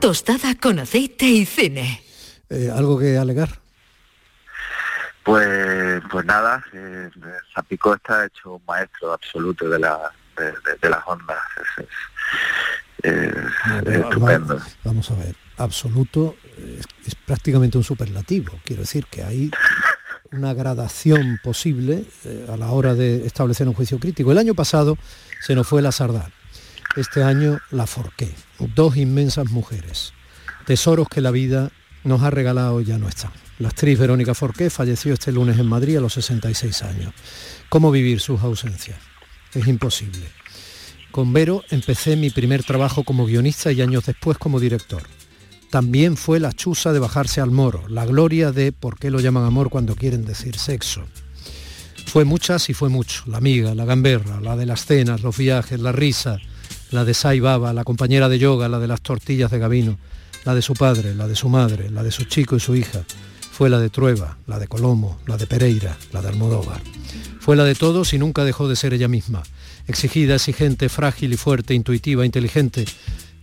[0.01, 2.03] Tostada con aceite y cine.
[2.51, 3.49] Eh, ¿Algo que alegar?
[5.25, 7.11] Pues, pues nada, eh,
[7.55, 9.99] Zapico está hecho un maestro absoluto de, la,
[10.37, 11.39] de, de- de las ondas.
[11.79, 14.57] Es, es- es- es estupendo.
[14.59, 18.53] Va- Vamos a ver, absoluto es, es prácticamente un superlativo.
[18.65, 19.51] Quiero decir que hay
[20.33, 24.33] una gradación posible eh, a la hora de establecer un juicio crítico.
[24.33, 24.97] El año pasado
[25.41, 26.31] se nos fue la Sardá.
[26.97, 28.31] Este año la Forqué.
[28.75, 30.13] Dos inmensas mujeres.
[30.67, 31.71] Tesoros que la vida
[32.05, 33.33] nos ha regalado y ya no están.
[33.59, 37.13] La actriz Verónica Forqué falleció este lunes en Madrid a los 66 años.
[37.69, 38.99] ¿Cómo vivir sus ausencias?
[39.55, 40.27] Es imposible.
[41.11, 45.03] Con Vero empecé mi primer trabajo como guionista y años después como director.
[45.71, 49.45] También fue la chusa de bajarse al moro, la gloria de por qué lo llaman
[49.45, 51.05] amor cuando quieren decir sexo.
[52.07, 55.81] Fue muchas y fue mucho, la amiga, la gamberra, la de las cenas, los viajes,
[55.81, 56.39] la risa,
[56.91, 59.99] la de Sai Baba, la compañera de yoga, la de las tortillas de Gavino,
[60.45, 63.05] la de su padre, la de su madre, la de su chico y su hija.
[63.51, 66.81] Fue la de Trueba, la de Colomo, la de Pereira, la de Almodóvar.
[67.41, 69.43] Fue la de todos y nunca dejó de ser ella misma.
[69.89, 72.85] Exigida, exigente, frágil y fuerte, intuitiva, inteligente,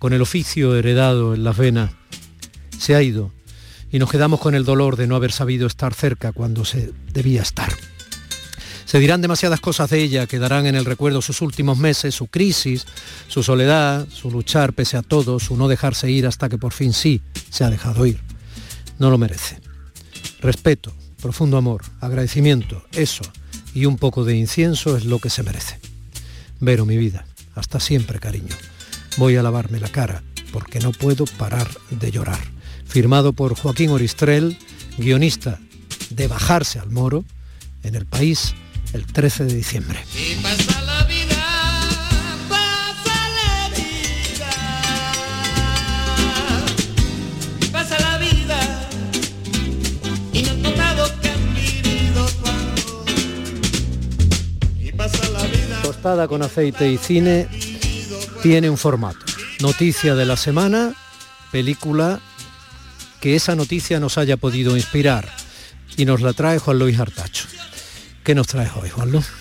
[0.04, 1.92] con el oficio heredado en las venas.
[2.78, 3.32] Se ha ido
[3.90, 7.42] y nos quedamos con el dolor de no haber sabido estar cerca cuando se debía
[7.42, 7.72] estar.
[8.84, 12.86] Se dirán demasiadas cosas de ella, quedarán en el recuerdo sus últimos meses, su crisis,
[13.30, 16.92] su soledad, su luchar pese a todo, su no dejarse ir hasta que por fin
[16.92, 18.20] sí se ha dejado ir.
[19.00, 19.62] No lo merece.
[20.42, 23.24] Respeto, profundo amor, agradecimiento, eso
[23.74, 25.80] y un poco de incienso es lo que se merece.
[26.60, 28.54] Vero, mi vida, hasta siempre, cariño.
[29.18, 32.40] Voy a lavarme la cara porque no puedo parar de llorar.
[32.86, 34.58] Firmado por Joaquín Oristrel,
[34.98, 35.60] guionista
[36.10, 37.24] de Bajarse al Moro,
[37.84, 38.56] en el país
[38.94, 40.00] el 13 de diciembre.
[40.16, 41.36] Y pasa la vida,
[42.50, 44.52] pasa la vida.
[47.62, 48.90] Y pasa la vida.
[50.34, 53.06] Y no he notado que han vivido tu amor.
[54.80, 55.24] Y pasa
[56.04, 57.48] Espada con aceite y cine
[58.44, 59.26] tiene un formato.
[59.62, 60.94] Noticia de la semana,
[61.50, 62.20] película
[63.22, 65.30] que esa noticia nos haya podido inspirar.
[65.96, 67.48] Y nos la trae Juan Luis Artacho.
[68.22, 69.32] ¿Qué nos traes hoy, Juan Luis?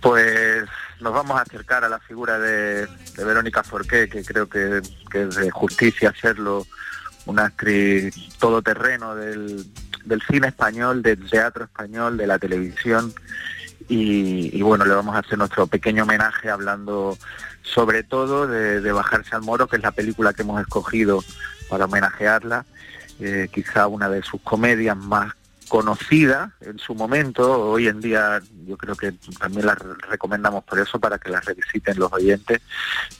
[0.00, 0.64] Pues
[1.00, 4.80] nos vamos a acercar a la figura de, Verónica Forqué, que creo que,
[5.12, 6.64] es de justicia hacerlo,
[7.26, 9.66] una actriz todoterreno del,
[10.30, 13.12] cine español, del teatro español, de la televisión.
[13.88, 17.18] Y bueno, le vamos a hacer nuestro pequeño homenaje hablando
[17.62, 21.22] sobre todo de, Bajarse al Moro, que es la película que hemos escogido
[21.68, 22.64] para homenajearla,
[23.20, 25.32] eh, quizá una de sus comedias más
[25.68, 30.78] conocida en su momento, hoy en día yo creo que también la re- recomendamos por
[30.78, 32.60] eso, para que la revisiten los oyentes,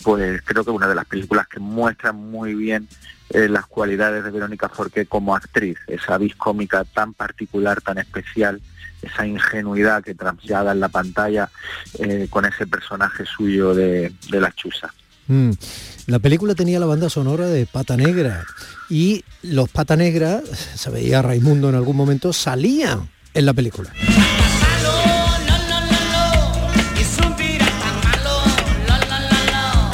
[0.02, 2.88] pues creo que una de las películas que muestran muy bien
[3.30, 8.60] eh, las cualidades de Verónica Forqué como actriz, esa vis cómica tan particular, tan especial,
[9.02, 11.50] esa ingenuidad que traslada en la pantalla
[11.98, 14.92] eh, con ese personaje suyo de, de la chusa.
[15.26, 15.50] Mm.
[16.06, 18.44] La película tenía la banda sonora de Pata Negra
[18.88, 20.42] y los Pata Negra,
[20.74, 23.90] se veía a Raimundo en algún momento, salían en la película.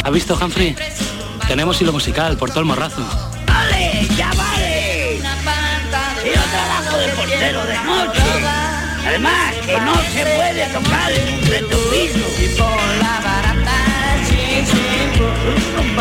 [0.08, 0.74] ¿Has visto, Humphrey?
[1.46, 3.02] Tenemos hilo musical por todo el morrazo.
[3.46, 4.08] ¡Vale!
[4.16, 5.18] ¡Ya vale!
[6.24, 7.77] Yo trabajo de portero de
[9.18, 12.78] Además, que no se puede tocar en un retrovisor.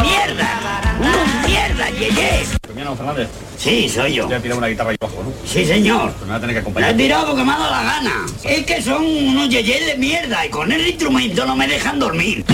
[0.03, 0.95] ¡Mierda!
[0.99, 2.45] ¡Unos mierda, Yeye!
[2.61, 3.27] Terminado, Fernández.
[3.57, 4.29] Sí, soy yo.
[4.29, 5.33] Ya tirado una guitarra ahí abajo, ¿no?
[5.47, 6.11] Sí, señor.
[6.11, 6.91] Pues me va a tener que La acompañar.
[6.91, 8.25] he tirado porque me ha dado la gana.
[8.43, 12.45] Es que son unos yeyes de mierda y con el instrumento no me dejan dormir.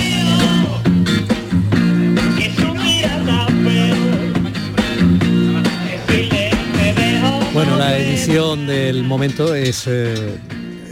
[8.13, 10.39] Edición del momento es, eh,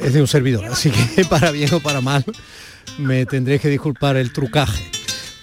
[0.01, 2.25] es de un servidor, así que para bien o para mal
[2.97, 4.89] me tendréis que disculpar el trucaje.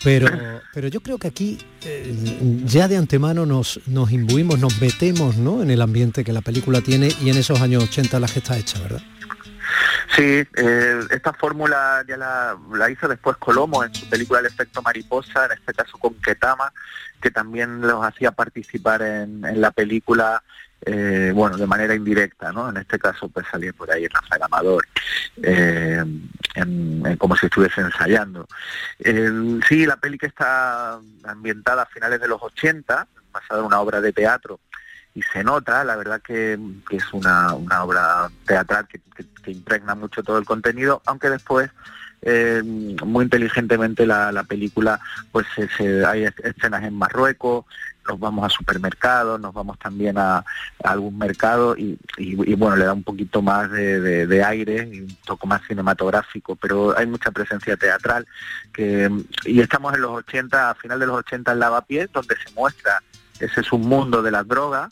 [0.03, 0.29] Pero,
[0.75, 5.63] pero yo creo que aquí eh, ya de antemano nos, nos imbuimos, nos metemos ¿no?
[5.63, 8.59] en el ambiente que la película tiene y en esos años 80 las que está
[8.59, 9.03] hecha, ¿verdad?
[10.17, 14.83] Sí, eh, esta fórmula ya la, la hizo después Colomo en su película El efecto
[14.83, 16.73] mariposa, en este caso con Ketama,
[17.23, 20.43] que también los hacía participar en la película,
[20.87, 22.69] eh, bueno, de manera indirecta, ¿no?
[22.71, 24.87] En este caso pues salía por ahí Rafael Amador,
[25.43, 26.05] eh,
[26.55, 28.47] en- como si estuviese ensayando.
[29.69, 34.01] Sí, la peli que está ambientada a finales de los 80, basada en una obra
[34.01, 34.61] de teatro,
[35.15, 36.59] y se nota, la verdad que,
[36.91, 41.71] es una, una obra teatral que, que- impregna mucho todo el contenido, aunque después
[42.21, 45.01] eh, muy inteligentemente la, la película,
[45.33, 47.65] pues se- se- hay es- escenas en Marruecos,
[48.09, 50.45] nos vamos a supermercados, nos vamos también a,
[50.83, 51.99] algún mercado y,
[52.55, 57.07] bueno, le da un poquito más de, aire y un poco más cinematográfico, pero hay
[57.07, 58.27] mucha presencia teatral
[58.73, 59.11] que,
[59.45, 63.03] y estamos en los 80, a final de los 80 en Lavapiés, donde se muestra
[63.39, 64.89] ese submundo de las drogas,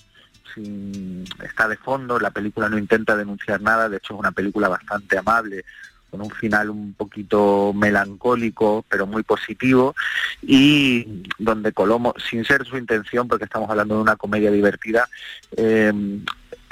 [1.43, 5.19] está de fondo, la película no intenta denunciar nada, de hecho es una película bastante
[5.19, 5.65] amable,
[6.11, 9.95] con un final un poquito melancólico, pero muy positivo,
[10.43, 15.09] y donde Colomo, sin ser su intención, porque estamos hablando de una comedia divertida,
[15.57, 15.93] eh,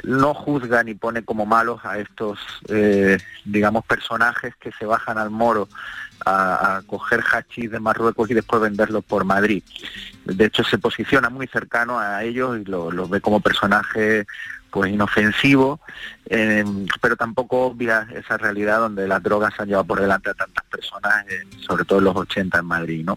[0.04, 5.30] no juzga ni pone como malos a estos, eh, digamos, personajes que se bajan al
[5.30, 5.68] moro
[6.26, 9.62] a, coger hachís de Marruecos y después venderlo por Madrid.
[10.24, 14.26] De hecho, se posiciona muy cercano a ellos y lo, lo ve como personaje
[14.74, 15.78] pues inofensivo,
[16.26, 16.64] eh,
[17.00, 21.24] pero tampoco obvia esa realidad donde las drogas han llevado por delante a tantas personas,
[21.28, 23.16] eh, sobre todo en los 80 en Madrid, ¿no?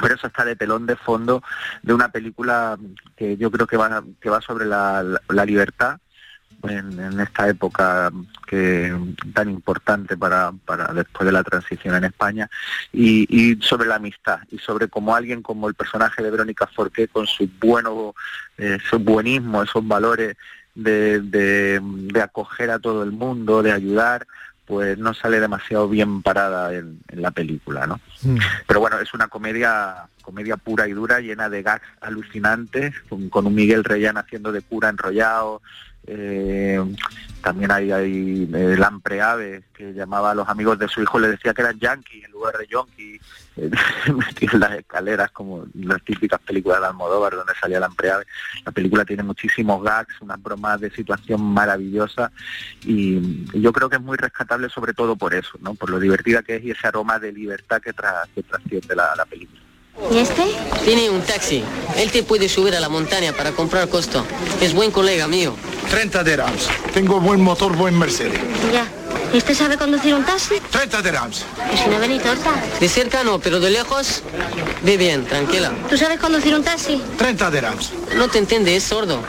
[0.00, 1.42] pero eso está de telón de fondo
[1.82, 2.78] de una película
[3.16, 5.02] que yo creo que va, que va sobre la,
[5.44, 5.98] libertad
[6.62, 8.12] en, esta época
[8.46, 8.96] que
[9.34, 10.52] tan importante para,
[10.94, 12.48] después de la transición en España
[12.92, 17.08] y, y sobre la amistad y sobre cómo alguien como el personaje de Verónica Forqué
[17.08, 18.14] con su bueno
[18.58, 20.36] eh, su buenismo esos valores
[20.74, 24.26] de, de, de acoger a todo el mundo de ayudar
[24.66, 28.00] pues no sale demasiado bien parada en, en la película no
[28.66, 33.46] pero bueno, es una comedia comedia pura y dura, llena de gags alucinantes, con, con
[33.46, 35.60] un Miguel Reyán haciendo de cura enrollado.
[36.06, 36.82] Eh,
[37.42, 41.28] también hay, hay eh, Lampre Ave, que llamaba a los amigos de su hijo, le
[41.28, 43.20] decía que eran yankees en lugar de yonki,
[43.56, 43.70] eh,
[44.14, 48.26] metido en las escaleras como las típicas películas de Almodóvar donde salía Lampre Ave.
[48.64, 52.30] La película tiene muchísimos gags, unas bromas de situación maravillosas
[52.84, 55.74] y, yo creo que es muy rescatable sobre todo por eso, ¿no?
[55.74, 59.24] por lo divertida que es y ese aroma de libertad que, tra- que trasciende la
[59.28, 59.60] película.
[60.12, 60.44] ¿Y este?
[60.84, 61.62] Tiene un taxi.
[61.96, 64.24] Él te puede subir a la montaña para comprar costo.
[64.60, 65.54] Es buen colega mío.
[65.90, 66.68] 30 dirhams.
[66.94, 68.38] Tengo buen motor, buen Mercedes.
[68.72, 68.86] Ya.
[69.32, 70.54] ¿Y usted sabe conducir un taxi?
[70.70, 71.44] 30 dirhams.
[71.72, 72.50] ¿Y si no ven ni torta?
[72.80, 74.22] De cerca no, pero de lejos,
[74.82, 75.70] ve bien, tranquila.
[75.88, 77.00] ¿Tú sabes conducir un taxi?
[77.16, 77.90] 30 dirhams.
[78.16, 79.20] No te entiende, es sordo.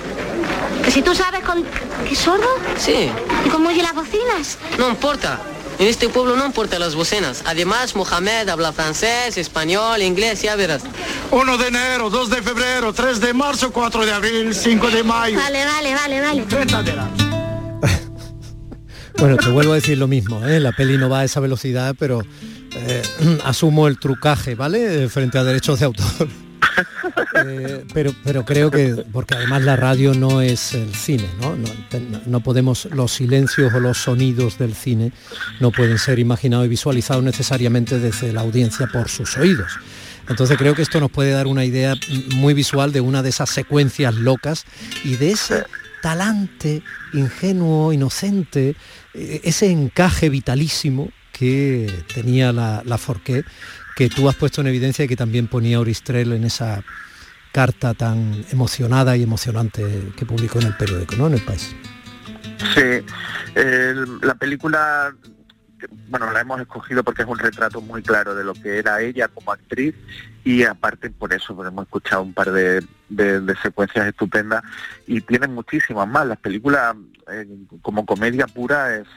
[0.84, 1.64] ¿Que si tú sabes con...
[2.10, 2.48] ¿Qué sordo?
[2.80, 3.12] Sí,
[3.46, 4.58] ¿Y cómo oye las bocinas?
[4.80, 5.39] no importa.
[5.82, 7.42] En este pueblo no importa las bocinas.
[7.44, 10.84] Además, Mohamed habla francés, español, inglés, ya verás.
[11.32, 15.40] 1 de enero, 2 de febrero, 3 de marzo, 4 de abril, 5 de mayo.
[15.40, 16.42] Vale, vale, vale, vale.
[16.44, 17.24] 30 dirhams.
[19.18, 20.60] Bueno, te vuelvo a decir lo mismo, ¿eh?
[20.60, 22.22] la peli no va a esa velocidad, pero
[22.76, 23.02] eh,
[23.44, 25.04] asumo el trucaje, ¿vale?
[25.04, 26.28] Eh, Frente a derechos de autor.
[27.45, 31.28] Eh, pero, pero creo que, porque además la radio no es el cine,
[32.28, 32.39] ¿no?
[32.41, 35.12] Podemos, los silencios o los sonidos del cine
[35.59, 39.80] no pueden ser imaginados y visualizados necesariamente desde la audiencia por sus oídos.
[40.30, 41.95] Entonces creo que esto nos puede dar una idea
[42.36, 44.66] muy visual de una de esas secuencias locas
[45.03, 45.66] y de ese
[46.01, 46.84] talante
[47.14, 48.76] ingenuo, inocente,
[49.14, 53.43] eh, ese encaje vitalísimo que tenía la, la Forqué,
[54.02, 56.84] que tú has puesto en evidencia y que también ponía Oristrel en esa
[57.52, 61.28] carta tan emocionada y emocionante que publicó en el periódico, ¿no?
[61.28, 61.76] En el país.
[62.74, 63.06] Sí,
[64.24, 65.14] la película,
[66.10, 69.28] bueno, la hemos escogido porque es un retrato muy claro de lo que era ella
[69.28, 69.93] como actriz
[70.43, 74.64] y aparte por eso pues, hemos escuchado un par de, de- secuencias estupendas
[75.06, 76.26] y tienen muchísimas más.
[76.26, 76.95] La película
[77.32, 77.48] eh,
[77.82, 79.08] como comedia pura es,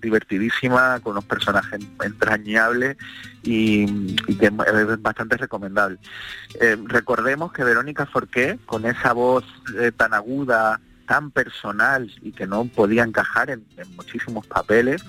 [0.00, 2.96] divertidísima, con unos personajes entrañables
[3.42, 5.98] y, que es bastante recomendable.
[6.60, 9.44] Eh, recordemos que Verónica Forqué, con esa voz
[9.78, 13.64] eh, tan aguda, tan personal y que no podía encajar en,
[13.96, 15.04] muchísimos papeles,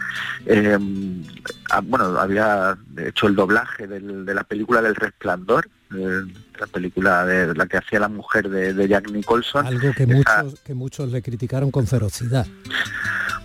[1.71, 7.67] ah, bueno, había hecho el doblaje de la película del Resplandor, la película de la
[7.67, 9.67] que hacía la mujer de, de Jack Nicholson.
[9.67, 12.45] Algo que Esa- muchos, que muchos le criticaron con ferocidad.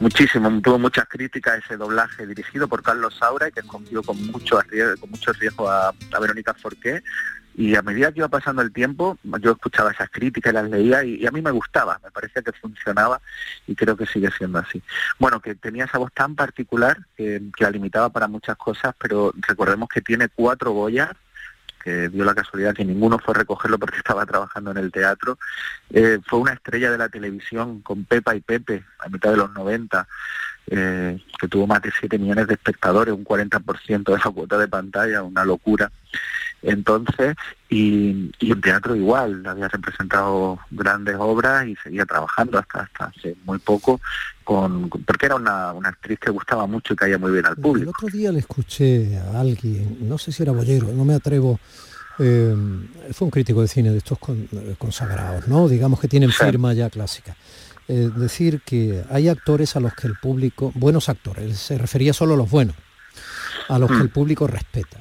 [0.00, 4.58] Muchísimo, tuvo muchas críticas ese doblaje dirigido por Carlos Saura y que escogió con mucho
[4.58, 7.02] arriesgo, con mucho riesgo a, a Verónica Forqué.
[7.54, 11.04] Y a medida que iba pasando el tiempo, yo escuchaba esas críticas y las leía
[11.04, 13.20] y, y a mí me gustaba, me parecía que funcionaba
[13.66, 14.80] y creo que sigue siendo así.
[15.18, 19.34] Bueno, que tenía esa voz tan particular que, que la limitaba para muchas cosas, pero
[19.36, 21.10] recordemos que tiene cuatro Goyas,
[21.82, 25.38] que dio la casualidad que ninguno fue a recogerlo porque estaba trabajando en el teatro.
[25.90, 29.52] Eh, fue una estrella de la televisión con Pepa y Pepe a mitad de los
[29.52, 30.06] 90,
[30.68, 34.68] eh, que tuvo más de 7 millones de espectadores, un 40% de la cuota de
[34.68, 35.90] pantalla, una locura.
[36.62, 37.36] Entonces,
[37.68, 43.34] y, y en teatro igual, había representado grandes obras y seguía trabajando hasta, hasta hace
[43.44, 44.00] muy poco,
[44.44, 47.62] con, porque era una, una actriz que gustaba mucho y caía muy bien al El
[47.62, 47.92] público.
[47.96, 51.58] otro día le escuché a alguien, no sé si era Bollero, no me atrevo,
[52.18, 52.54] eh,
[53.12, 55.68] fue un crítico de cine de estos con- eh, consagrados, ¿no?
[55.68, 57.34] Digamos que tienen firma ya clásica.
[57.88, 62.34] Eh, decir que hay actores a los que el público, buenos actores, se refería solo
[62.34, 62.76] a los buenos,
[63.68, 64.98] a los que el público respeta.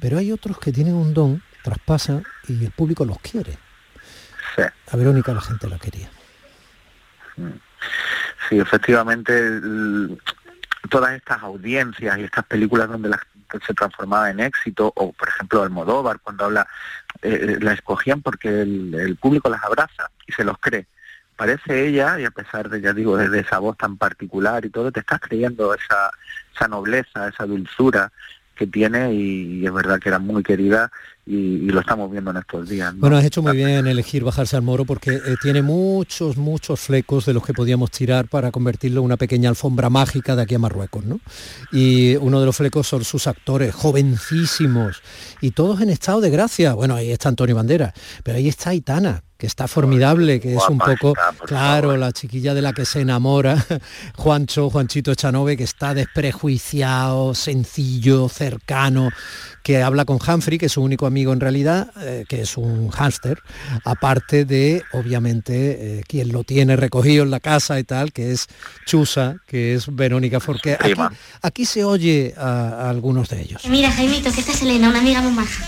[0.00, 3.58] Pero hay otros que tienen un don, traspasa y el público los quiere.
[4.90, 6.10] A Verónica la gente la quería.
[8.48, 10.20] Sí, efectivamente, el-
[10.88, 13.20] todas estas audiencias y estas películas donde las
[13.50, 16.66] que se transformaba en éxito, o por ejemplo Almodóvar cuando habla,
[17.22, 20.86] eh, la escogían porque el, el público las abraza y se los cree.
[21.36, 24.70] Parece ella, y a pesar de, ya digo, de, de esa voz tan particular y
[24.70, 26.10] todo, te estás creyendo esa,
[26.54, 28.12] esa nobleza, esa dulzura
[28.60, 30.92] que tiene y, es verdad que era muy querida
[31.24, 32.92] y, lo estamos viendo en estos días.
[32.92, 33.00] ¿no?
[33.00, 36.78] Bueno, has hecho muy bien en elegir bajarse al moro porque eh, tiene muchos, muchos
[36.78, 40.56] flecos de los que podíamos tirar para convertirlo en una pequeña alfombra mágica de aquí
[40.56, 41.20] a Marruecos, ¿no?
[41.72, 45.02] Y uno de los flecos son sus actores, jovencísimos,
[45.40, 46.74] y todos en estado de gracia.
[46.74, 50.76] Bueno, ahí está Antonio Bandera, pero ahí está Aitana, que está formidable, que es un
[50.76, 51.14] poco,
[51.46, 53.56] claro, la chiquilla de la que se enamora,
[54.16, 59.08] Juancho, Juanchito Echanove, que está desprejuiciado, sencillo, cercano,
[59.62, 62.90] que habla con Humphrey, que es su único amigo en realidad, eh, que es un
[62.90, 63.38] hámster,
[63.86, 68.46] aparte de, obviamente, eh, quien lo tiene recogido en la casa y tal, que es
[68.84, 70.76] Chusa, que es Verónica Forqué.
[71.40, 73.62] Aquí, se oye a, a algunos de ellos.
[73.70, 75.64] Mira, Jaimito, que esta es Elena, una amiga muy maja.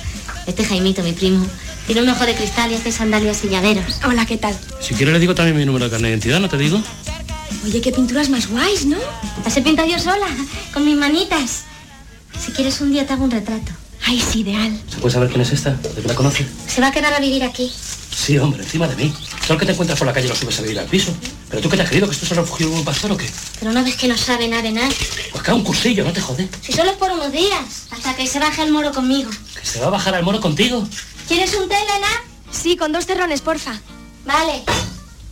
[0.47, 1.47] Este Jaimito, mi primo,
[1.87, 4.01] tiene un ojo de cristal y hace sandalias y llaveros.
[4.07, 4.59] Hola, ¿qué tal?
[4.81, 6.81] Si quieres le digo también mi número de carnet de identidad, ¿no te digo?
[7.65, 8.99] Oye, qué pinturas más guays, ¿no?
[9.45, 10.27] Las he pintado yo sola,
[10.73, 11.63] con mis manitas.
[12.45, 13.73] Si quieres un día te hago un retrato.
[14.05, 14.77] Ay, sí, ideal.
[14.89, 15.71] ¿Se puede saber quién es esta?
[15.71, 16.45] ¿De qué la conoce?
[16.67, 17.71] Se va a quedar a vivir aquí.
[18.15, 19.15] Sí, hombre, encima de mí.
[19.47, 21.15] Solo que te encuentras por la calle y lo subes a vivir al piso.
[21.49, 22.09] ¿Pero tú qué te has creído?
[22.09, 23.31] ¿Que esto es un refugio de un pastor o qué?
[23.61, 24.89] Pero no ves que no sabe nada de nada.
[25.31, 26.49] Pues cae un cursillo, no te jode.
[26.63, 29.31] Si solo es por unos días, hasta que se baje el moro conmigo.
[29.61, 30.87] Que se va a bajar al moro contigo.
[31.33, 32.09] ¿Quieres un té, Elena?
[32.51, 33.73] Sí, con dos terrones, porfa.
[34.27, 34.65] Vale.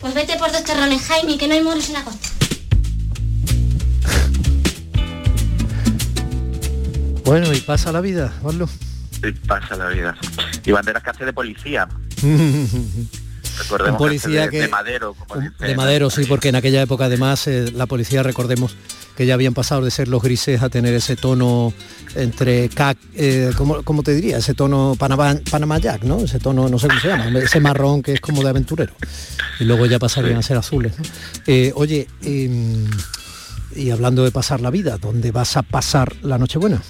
[0.01, 2.27] Pues vete por dos terrones, Jaime, que no hay moros en la costa.
[7.27, 8.67] Bueno, y pasa la vida, Pablo.
[9.23, 10.17] Y pasa la vida.
[10.65, 11.87] Y banderas que hace de policía.
[13.59, 15.55] Recordemos Un policía hace de, que- de madero, como dice.
[15.67, 18.75] De madero, sí, porque en aquella época además eh, la policía, recordemos,
[19.21, 21.75] que ya habían pasado de ser los grises a tener ese tono
[22.15, 24.39] entre cac, eh, ¿cómo, cómo te diría?
[24.39, 26.21] Ese tono Panamá, Panamá Jack, ¿no?
[26.21, 28.95] Ese tono, no sé cómo se llama, ese marrón que es como de aventurero.
[29.59, 30.99] Y luego ya pasarían a ser azules.
[30.99, 31.05] ¿no?
[31.47, 32.89] Eh, oye, em,
[33.77, 36.81] y hablando de pasar la vida, ¿dónde vas a pasar la Nochebuena?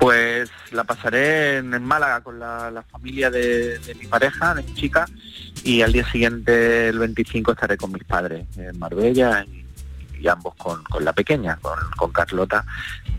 [0.00, 4.74] Pues la pasaré en, Málaga con la, la familia de, de mi pareja, de mi
[4.74, 5.06] chica,
[5.62, 9.46] y al día siguiente, el 25, estaré con mis padres en Marbella
[10.24, 12.64] y ambos con, con la pequeña, con, con Carlota,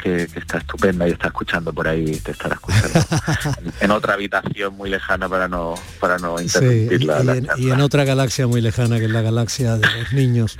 [0.01, 2.99] que, que está estupenda y está escuchando por ahí, te estará escuchando
[3.63, 7.35] en, en otra habitación muy lejana para no para no Sí, interrumpir y, la, la
[7.35, 10.57] en, y en otra galaxia muy lejana, que es la galaxia de los niños,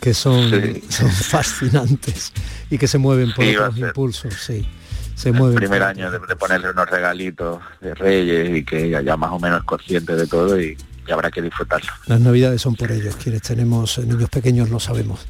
[0.00, 0.50] que son,
[0.88, 2.32] son fascinantes
[2.70, 4.68] y que se mueven por Sí, otros impulsos, sí.
[5.14, 5.56] Se el mueven.
[5.56, 9.38] primer año de, de ponerle unos regalitos de reyes y que ella ya más o
[9.38, 10.76] menos consciente de todo y,
[11.06, 11.92] y habrá que disfrutarlo.
[12.06, 15.20] Las navidades son por ellos, quienes tenemos eh, niños pequeños lo sabemos.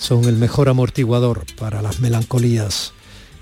[0.00, 2.94] Son el mejor amortiguador para las melancolías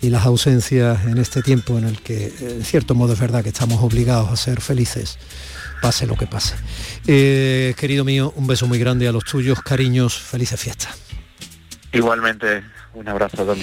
[0.02, 3.50] y las ausencias en este tiempo en el que, en cierto modo, es verdad que
[3.50, 5.18] estamos obligados a ser felices,
[5.80, 6.56] pase lo que pase.
[7.06, 10.98] Eh, querido mío, un beso muy grande a los tuyos, cariños, felices fiestas.
[11.92, 13.62] Igualmente, un abrazo, Domi.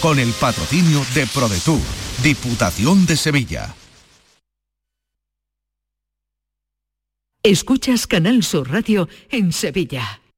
[0.00, 1.80] Con el patrocinio de ProDetour,
[2.22, 3.74] Diputación de Sevilla.
[7.44, 10.21] Escuchas Canal Sur Radio en Sevilla.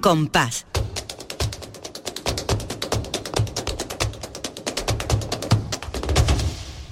[0.00, 0.66] Compás.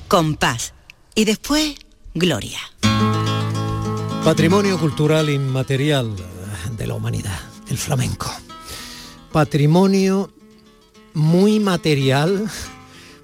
[0.09, 0.75] Compás.
[1.15, 1.75] Y después,
[2.15, 2.59] Gloria.
[4.25, 6.15] Patrimonio cultural inmaterial
[6.77, 7.39] de la humanidad,
[7.69, 8.31] el flamenco.
[9.33, 10.33] Patrimonio
[11.15, 12.49] muy material,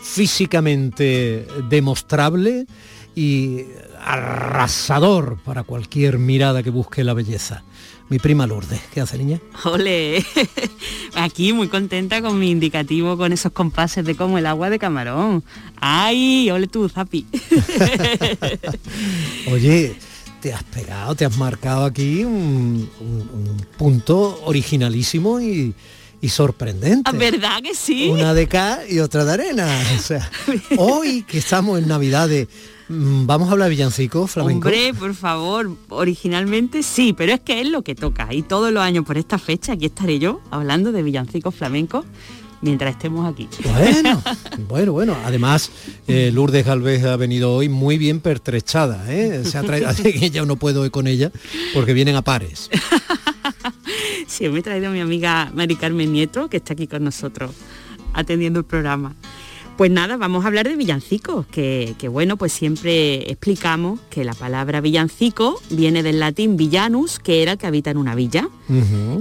[0.01, 2.67] físicamente demostrable
[3.15, 3.67] y
[4.01, 7.63] arrasador para cualquier mirada que busque la belleza.
[8.11, 9.41] Mi prima Lourdes, ¿qué hace niña?
[9.65, 10.25] Ole,
[11.15, 15.45] aquí muy contenta con mi indicativo con esos compases de como el agua de camarón.
[15.81, 17.25] ¡Ay, ole tú, Zapi!
[19.53, 19.95] Oye,
[20.41, 25.73] te has pegado, te has marcado aquí un, un- un punto originalísimo y,
[26.21, 27.13] y sorprendente.
[27.13, 28.09] ¿Verdad que sí?
[28.09, 29.69] Una de cal y otra de arena.
[29.97, 30.29] O sea,
[30.79, 32.49] hoy que estamos en Navidades,
[32.91, 34.69] vamos a hablar de villancicos flamenco.
[34.69, 38.33] Hombre, por favor, originalmente sí, pero es que es lo que toca.
[38.33, 42.05] Y todos los años por esta fecha aquí estaré yo hablando de villancicos flamencos
[42.63, 43.49] mientras estemos aquí.
[43.65, 44.23] Bueno,
[44.69, 45.17] bueno, bueno.
[45.25, 45.71] Además,
[46.09, 49.05] eh, Lourdes Galvez ha venido hoy muy bien pertrechada.
[49.09, 49.43] ¿eh?
[49.45, 51.31] Se ha traído, así que ya no puedo ir con ella
[51.75, 52.71] porque vienen a pares.
[54.27, 57.51] Sí, me he traído a mi amiga Mari Carmen Nieto, que está aquí con nosotros
[58.13, 59.15] atendiendo el programa.
[59.81, 64.35] Pues nada, vamos a hablar de villancicos, que, que bueno, pues siempre explicamos que la
[64.35, 68.51] palabra villancico viene del latín villanus, que era que habita en una villa.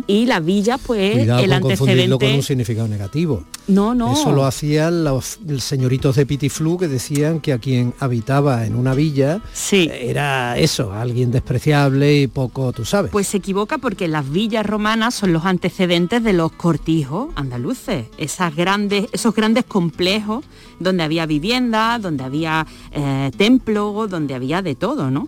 [0.08, 2.36] Y la villa, pues Cuidado el con confundirlo con antecedente...
[2.36, 3.44] un significado negativo.
[3.68, 4.14] No, no.
[4.14, 8.94] Eso lo hacían los señoritos de Pitiflu que decían que a quien habitaba en una
[8.94, 9.42] villa
[9.72, 13.12] era eso, alguien despreciable y poco, tú sabes.
[13.12, 18.56] Pues se equivoca porque las villas romanas son los antecedentes de los cortijos andaluces, esas
[18.56, 20.46] grandes, esos grandes complejos
[20.80, 25.28] donde había vivienda, donde había eh, templo, donde había de todo, ¿no?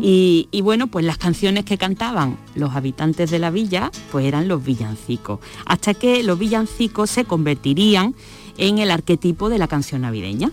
[0.00, 4.48] Y, y bueno, pues las canciones que cantaban los habitantes de la villa, pues eran
[4.48, 8.14] los villancicos, hasta que los villancicos se convertirían
[8.58, 10.50] en el arquetipo de la canción navideña.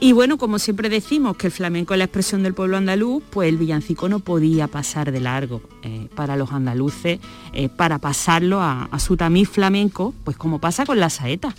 [0.00, 3.48] Y bueno, como siempre decimos que el flamenco es la expresión del pueblo andaluz, pues
[3.48, 7.20] el villancico no podía pasar de largo eh, para los andaluces,
[7.52, 11.54] eh, para pasarlo a, a su tamiz flamenco, pues como pasa con la saeta,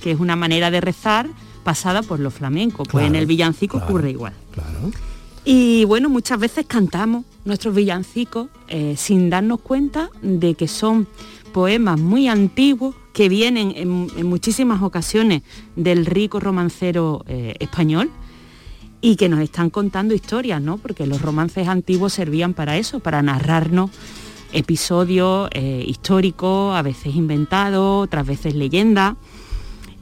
[0.00, 1.28] que es una manera de rezar
[1.64, 2.86] pasada por los flamencos.
[2.88, 4.32] Pues en el villancico claro, ocurre igual.
[4.52, 4.92] Claro.
[5.50, 11.08] Y bueno, muchas veces cantamos nuestros villancicos eh, sin darnos cuenta de que son
[11.54, 15.40] poemas muy antiguos que vienen en, muchísimas ocasiones
[15.74, 18.10] del rico romancero eh, español
[19.00, 20.76] y que nos están contando historias, ¿no?
[20.76, 23.90] Porque los romances antiguos servían para eso, para narrarnos
[24.52, 29.14] episodios eh, históricos, a veces inventados, otras veces leyendas.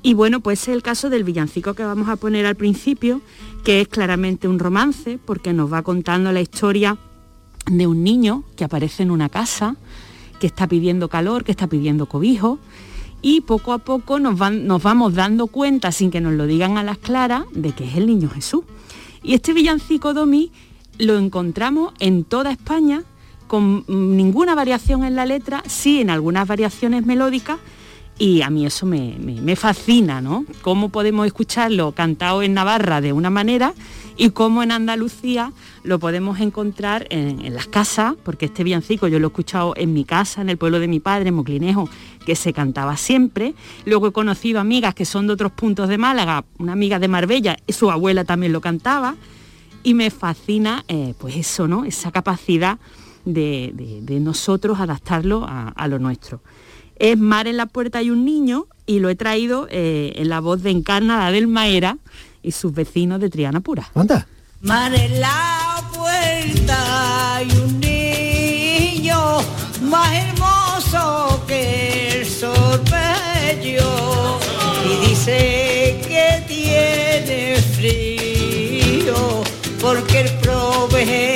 [0.03, 3.21] Y bueno, pues es el caso del villancico que vamos a poner al principio,
[3.67, 6.99] que es claramente un romance, porque nos va contando la historia
[7.69, 9.75] de un niño que aparece en una casa,
[10.39, 12.61] que está pidiendo calor, que está pidiendo cobijo,
[13.23, 16.79] y poco a poco nos, van- nos vamos dando cuenta, sin que nos lo digan
[16.79, 18.63] a las claras, de que es el niño Jesús.
[19.25, 20.53] Y este villancico Domi
[20.99, 23.03] lo encontramos en toda España,
[23.49, 27.59] con ninguna variación en la letra, sí en algunas variaciones melódicas,
[28.19, 30.45] y a mí eso me, me- fascina, ¿no?
[30.63, 33.75] Cómo podemos escucharlo cantado en Navarra de una manera
[34.17, 35.53] y cómo en Andalucía
[35.85, 40.05] lo podemos encontrar en, las casas, porque este villancico yo lo he escuchado en mi
[40.05, 41.89] casa, en el pueblo de mi padre, en Moclinejo,
[42.25, 43.55] que se cantaba siempre.
[43.85, 47.59] Luego he conocido amigas que son de otros puntos de Málaga, una amiga de Marbella,
[47.67, 49.17] y su abuela también lo cantaba.
[49.83, 51.85] Y me fascina, eh, pues eso, ¿no?
[51.85, 52.79] Esa capacidad
[53.27, 56.41] de, de- nosotros adaptarlo a lo nuestro.
[56.99, 60.41] Es Mar en la puerta y un niño y lo he traído eh, en la
[60.41, 61.99] voz de Encarna del Maera
[62.43, 63.91] y sus vecinos de Triana Pura.
[63.95, 64.27] Anda.
[64.63, 69.39] Mar en la puerta y un niño
[69.83, 74.39] más hermoso que el sol bello
[74.85, 79.43] y dice que tiene frío
[79.81, 81.36] porque el prove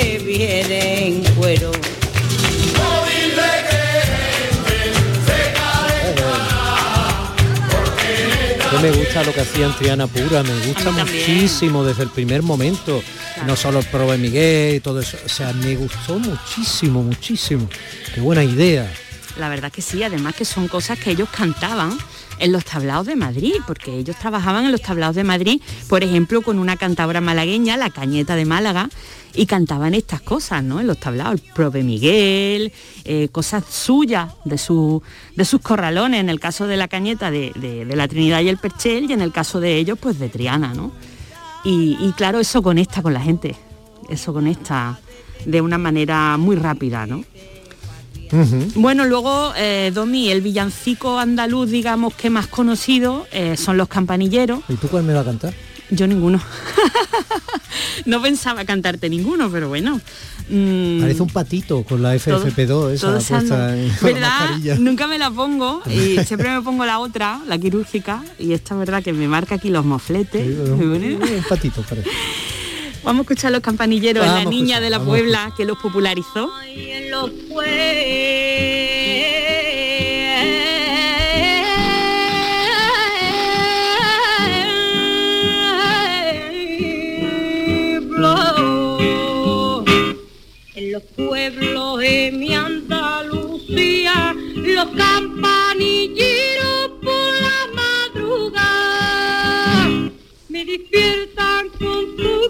[8.81, 13.03] me gusta lo que hacía en Triana Pura, me gusta muchísimo desde el primer momento.
[13.45, 15.17] No solo el Probe Miguel y todo eso.
[15.23, 17.69] O sea, me gustó muchísimo, muchísimo.
[18.13, 18.91] Qué buena idea.
[19.37, 21.95] La verdad que sí, además que son cosas que ellos cantaban
[22.41, 26.41] en los tablaos de Madrid, porque ellos trabajaban en los tablaos de Madrid, por ejemplo,
[26.41, 28.89] con una cantadora malagueña, la Cañeta de Málaga,
[29.33, 30.81] y cantaban estas cosas, ¿no?
[30.81, 32.73] En los tablaos, el Prove Miguel,
[33.05, 35.01] eh, cosas suyas de, su,
[35.37, 38.57] de sus corralones, en el caso de la Cañeta de, de- la Trinidad y el
[38.57, 40.91] Perchel, y en el caso de ellos, pues de Triana, ¿no?
[41.63, 43.55] Y, y claro, eso conecta con la gente,
[44.09, 44.99] eso conecta
[45.45, 47.23] de una manera muy rápida, ¿no?
[48.75, 54.61] Bueno, luego, eh, Domi, el villancico andaluz, digamos, que más conocido eh, son los campanilleros.
[54.69, 55.53] ¿Y tú cuál me va a cantar?
[55.89, 56.39] Yo ninguno.
[58.05, 59.99] no pensaba cantarte ninguno, pero bueno.
[60.49, 63.37] Mm, Parece un patito con la FFP2, esa todos puesta
[63.69, 64.39] andan- en con la ¿Verdad?
[64.39, 64.75] mascarilla.
[64.79, 69.03] Nunca me la pongo y siempre me pongo la otra, la quirúrgica, y esta verdad
[69.03, 70.45] que me marca aquí los mofletes.
[70.69, 72.09] Un patito, parece.
[73.03, 75.77] Vamos a escuchar los campanilleros, Vamos la a niña escuchar, de la Puebla que los
[75.77, 76.51] popularizó.
[76.67, 77.29] en los
[87.71, 89.85] pueblos,
[90.75, 97.67] en los pueblos de mi Andalucía, los campanilleros por la
[98.13, 99.89] madrugada
[100.49, 102.40] me despiertan con su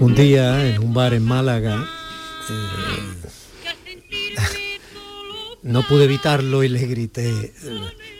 [0.00, 1.86] Un día en un bar en Málaga
[2.50, 3.12] eh,
[5.62, 7.54] no pude evitarlo y le grité,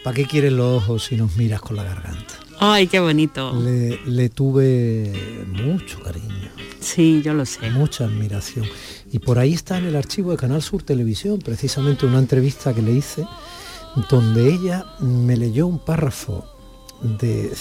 [0.05, 2.35] ¿para qué quieres los ojos si nos miras con la garganta?
[2.61, 3.53] Ay, qué bonito.
[3.61, 6.49] Le, le tuve mucho cariño.
[6.79, 7.71] Sí, yo lo sé.
[7.71, 8.67] Mucha admiración.
[9.11, 12.83] Y por ahí está en el archivo de Canal Sur Televisión, precisamente una entrevista que
[12.83, 13.27] le hice,
[14.09, 16.52] donde ella me leyó un párrafo
[17.03, 17.53] de,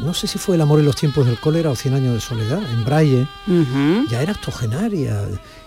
[0.00, 2.20] no sé si fue El amor en los tiempos del cólera o Cien años de
[2.20, 3.26] soledad, en Braille.
[4.10, 5.22] Ya era octogenaria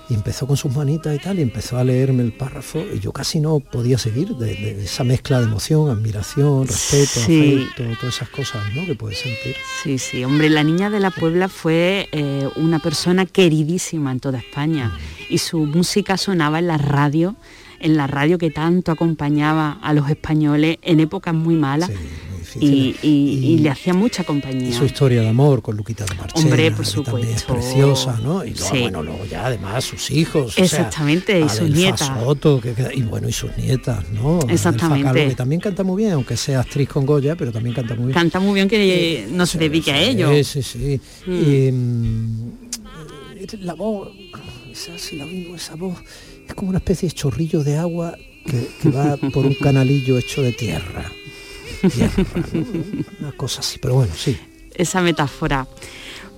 [0.09, 3.11] y empezó con sus manitas y tal y empezó a leerme el párrafo y yo
[3.11, 7.65] casi no podía seguir de, de esa mezcla de emoción, admiración, respeto, Sí.
[7.73, 8.85] afecto, todas esas cosas ¿no?
[8.85, 9.55] que puedes sentir.
[9.83, 14.37] Sí, sí, hombre, la niña de la Puebla fue eh, una persona queridísima en toda
[14.39, 14.97] España
[15.29, 17.35] y su música sonaba en la radio,
[17.79, 21.89] en la radio que tanto acompañaba a los españoles en épocas muy malas
[22.59, 23.07] y, y-
[23.53, 24.69] y le hacía mucha compañía.
[24.69, 27.53] Y su historia de amor con Luquita de Marchena, Hombre, por también es supuesto.
[27.53, 28.43] preciosa, ¿no?
[28.43, 28.81] Y luego, Sí.
[28.81, 30.47] bueno, luego ya además sus hijos.
[30.47, 32.07] o sea, Exactamente, y sus nietas.
[32.07, 34.39] Soto, que queda- y bueno, y sus nietas, ¿no?
[34.49, 35.27] Exactamente.
[35.27, 38.13] Que también canta muy bien, aunque sea actriz con Goya, pero también canta muy bien.
[38.13, 40.31] Canta muy bien que eh, no se dedique a ello.
[40.33, 40.99] Sí, sí, sí.
[41.27, 41.31] Mm.
[41.33, 42.51] Y, mm,
[43.39, 44.09] eh, la voz,
[44.71, 45.97] esa, si la oigo, esa voz,
[46.47, 50.53] es como una especie de chorrillo de agua que, va por un canalillo hecho de
[50.53, 51.11] tierra.
[53.19, 54.37] Una cosa así, pero bueno, sí.
[54.73, 55.67] esa metáfora.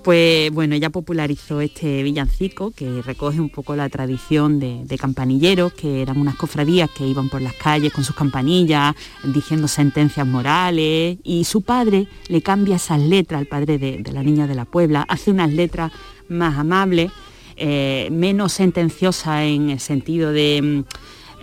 [0.03, 6.01] Pues bueno, ella popularizó este villancico que recoge un poco la tradición de, campanilleros, que
[6.01, 8.95] eran unas cofradías que iban por las calles con sus campanillas,
[9.25, 14.23] diciendo sentencias morales, y su padre le cambia esas letras, el padre de, de la
[14.23, 15.91] niña de la Puebla, hace unas letras
[16.29, 17.11] más amables,
[17.59, 20.61] eh, menos sentenciosas en el sentido de...
[20.61, 20.83] mm,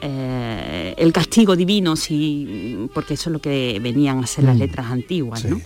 [0.03, 4.59] eh, el castigo divino, sí, porque eso es lo que venían a ser las Mm,
[4.59, 5.61] letras antiguas, ¿no?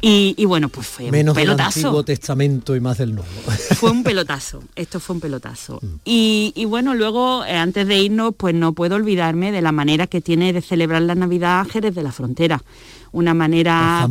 [0.00, 1.78] Y, y bueno, pues fue Menos un del pelotazo.
[1.78, 3.30] Antiguo Testamento y más del Nuevo.
[3.76, 5.78] Fue un pelotazo, esto fue un pelotazo.
[5.80, 5.86] Mm.
[6.04, 10.06] Y, y bueno, luego, eh, antes de irnos, pues no puedo olvidarme de la manera
[10.06, 12.62] que tiene de celebrar la Navidad Jerez de la Frontera.
[13.14, 14.08] Una manera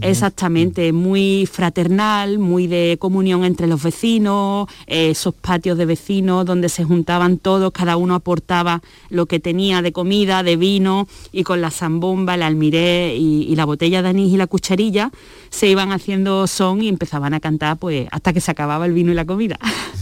[0.00, 6.68] exactamente muy fraternal, muy de comunión entre los vecinos, eh, esos patios de vecinos donde
[6.68, 11.60] se juntaban todos, cada uno aportaba lo que tenía de comida, de vino, y con
[11.60, 15.12] la zambomba, el almiré y, y la botella de anís y la cucharilla
[15.48, 19.12] se iban haciendo son y empezaban a cantar pues hasta que se acababa el vino
[19.12, 19.60] y la comida.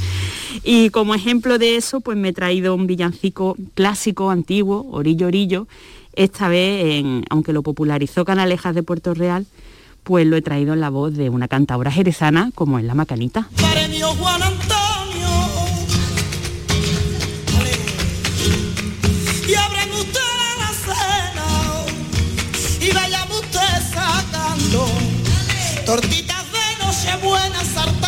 [0.65, 5.69] Y como ejemplo de eso, pues me he traído un villancico clásico, antiguo, Orillo Orillo,
[6.15, 9.47] esta vez, aunque lo popularizó Canalejas de Puerto Real,
[10.03, 13.49] pues lo he traído en la voz de una cantadora jerezana como es la Macanita.
[13.57, 14.15] Premio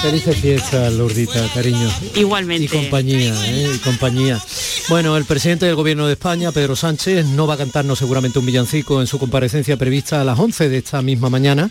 [0.02, 1.88] Felices fiestas, Lourdita, cariño.
[2.14, 2.64] Igualmente.
[2.64, 3.72] Y compañía, ¿eh?
[3.74, 4.40] Y compañía.
[4.88, 8.46] Bueno, el presidente del Gobierno de España, Pedro Sánchez, no va a cantarnos seguramente un
[8.46, 11.70] villancico en su comparecencia prevista a las 11 de esta misma mañana,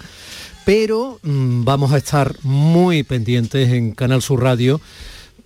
[0.64, 4.80] pero mm, vamos a estar muy pendientes en Canal Sur Radio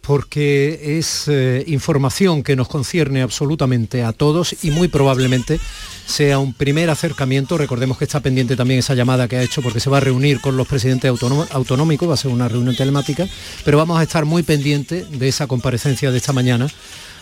[0.05, 5.59] porque es eh, información que nos concierne absolutamente a todos y muy probablemente
[6.05, 7.57] sea un primer acercamiento.
[7.57, 10.41] Recordemos que está pendiente también esa llamada que ha hecho porque se va a reunir
[10.41, 13.27] con los presidentes autonó- autonómicos, va a ser una reunión telemática,
[13.63, 16.67] pero vamos a estar muy pendientes de esa comparecencia de esta mañana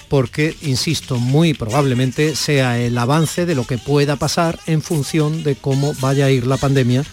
[0.09, 5.55] porque, insisto, muy probablemente sea el avance de lo que pueda pasar en función de
[5.55, 7.05] cómo vaya a ir la pandemia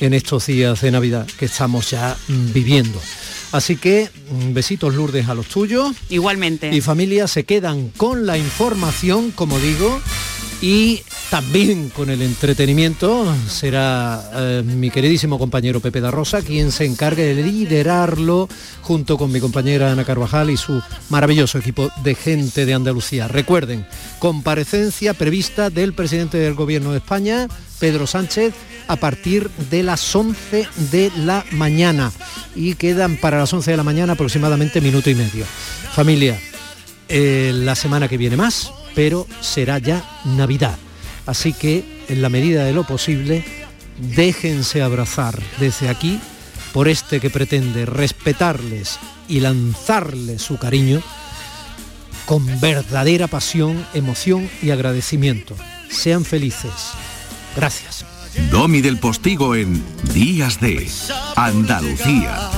[0.00, 3.00] en estos días de Navidad que estamos ya mm, viviendo.
[3.54, 5.94] Así que mm, besitos Lourdes a los tuyos.
[6.08, 6.74] Igualmente.
[6.74, 10.00] Y familia se quedan con la información, como digo,
[10.60, 16.84] y También con el entretenimiento será eh, mi queridísimo compañero Pepe da Rosa quien se
[16.84, 18.48] encargue de liderarlo
[18.82, 23.26] junto con mi compañera Ana Carvajal y su maravilloso equipo de gente de Andalucía.
[23.26, 23.84] Recuerden,
[24.20, 27.48] comparecencia prevista del presidente del Gobierno de España,
[27.80, 28.54] Pedro Sánchez,
[28.88, 32.12] a partir de las 11 de la mañana.
[32.54, 35.44] Y quedan para las 11 de la mañana aproximadamente minuto y medio.
[35.94, 36.38] Familia,
[37.08, 40.78] eh, la semana que viene más, pero será ya Navidad.
[41.26, 43.44] Así que, en la medida de lo posible,
[43.98, 46.20] déjense abrazar desde aquí
[46.72, 51.02] por este que pretende respetarles y lanzarles su cariño
[52.26, 55.54] con verdadera pasión, emoción y agradecimiento.
[55.90, 56.72] Sean felices.
[57.54, 58.13] Gracias.
[58.50, 59.82] Domi del Postigo en
[60.12, 60.88] Días de
[61.36, 62.50] Andalucía.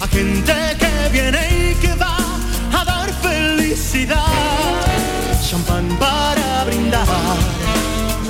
[0.00, 2.16] A gente que viene y que va
[2.72, 4.24] a dar felicidad.
[5.48, 7.06] Champán para brindar,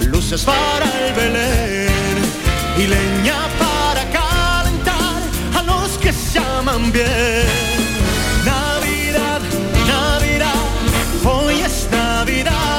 [0.06, 2.18] luces para el Belén
[2.78, 5.22] y leña para calentar
[5.58, 7.46] a los que se aman bien.
[8.44, 9.40] Navidad,
[9.86, 10.62] Navidad,
[11.24, 12.69] hoy es Navidad.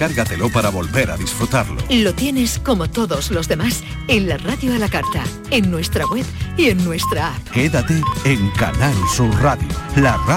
[0.00, 1.76] Descárgatelo para volver a disfrutarlo.
[1.90, 6.24] Lo tienes como todos los demás en la radio a la carta, en nuestra web
[6.56, 7.50] y en nuestra app.
[7.50, 10.30] Quédate en Canal Sur Radio, la radio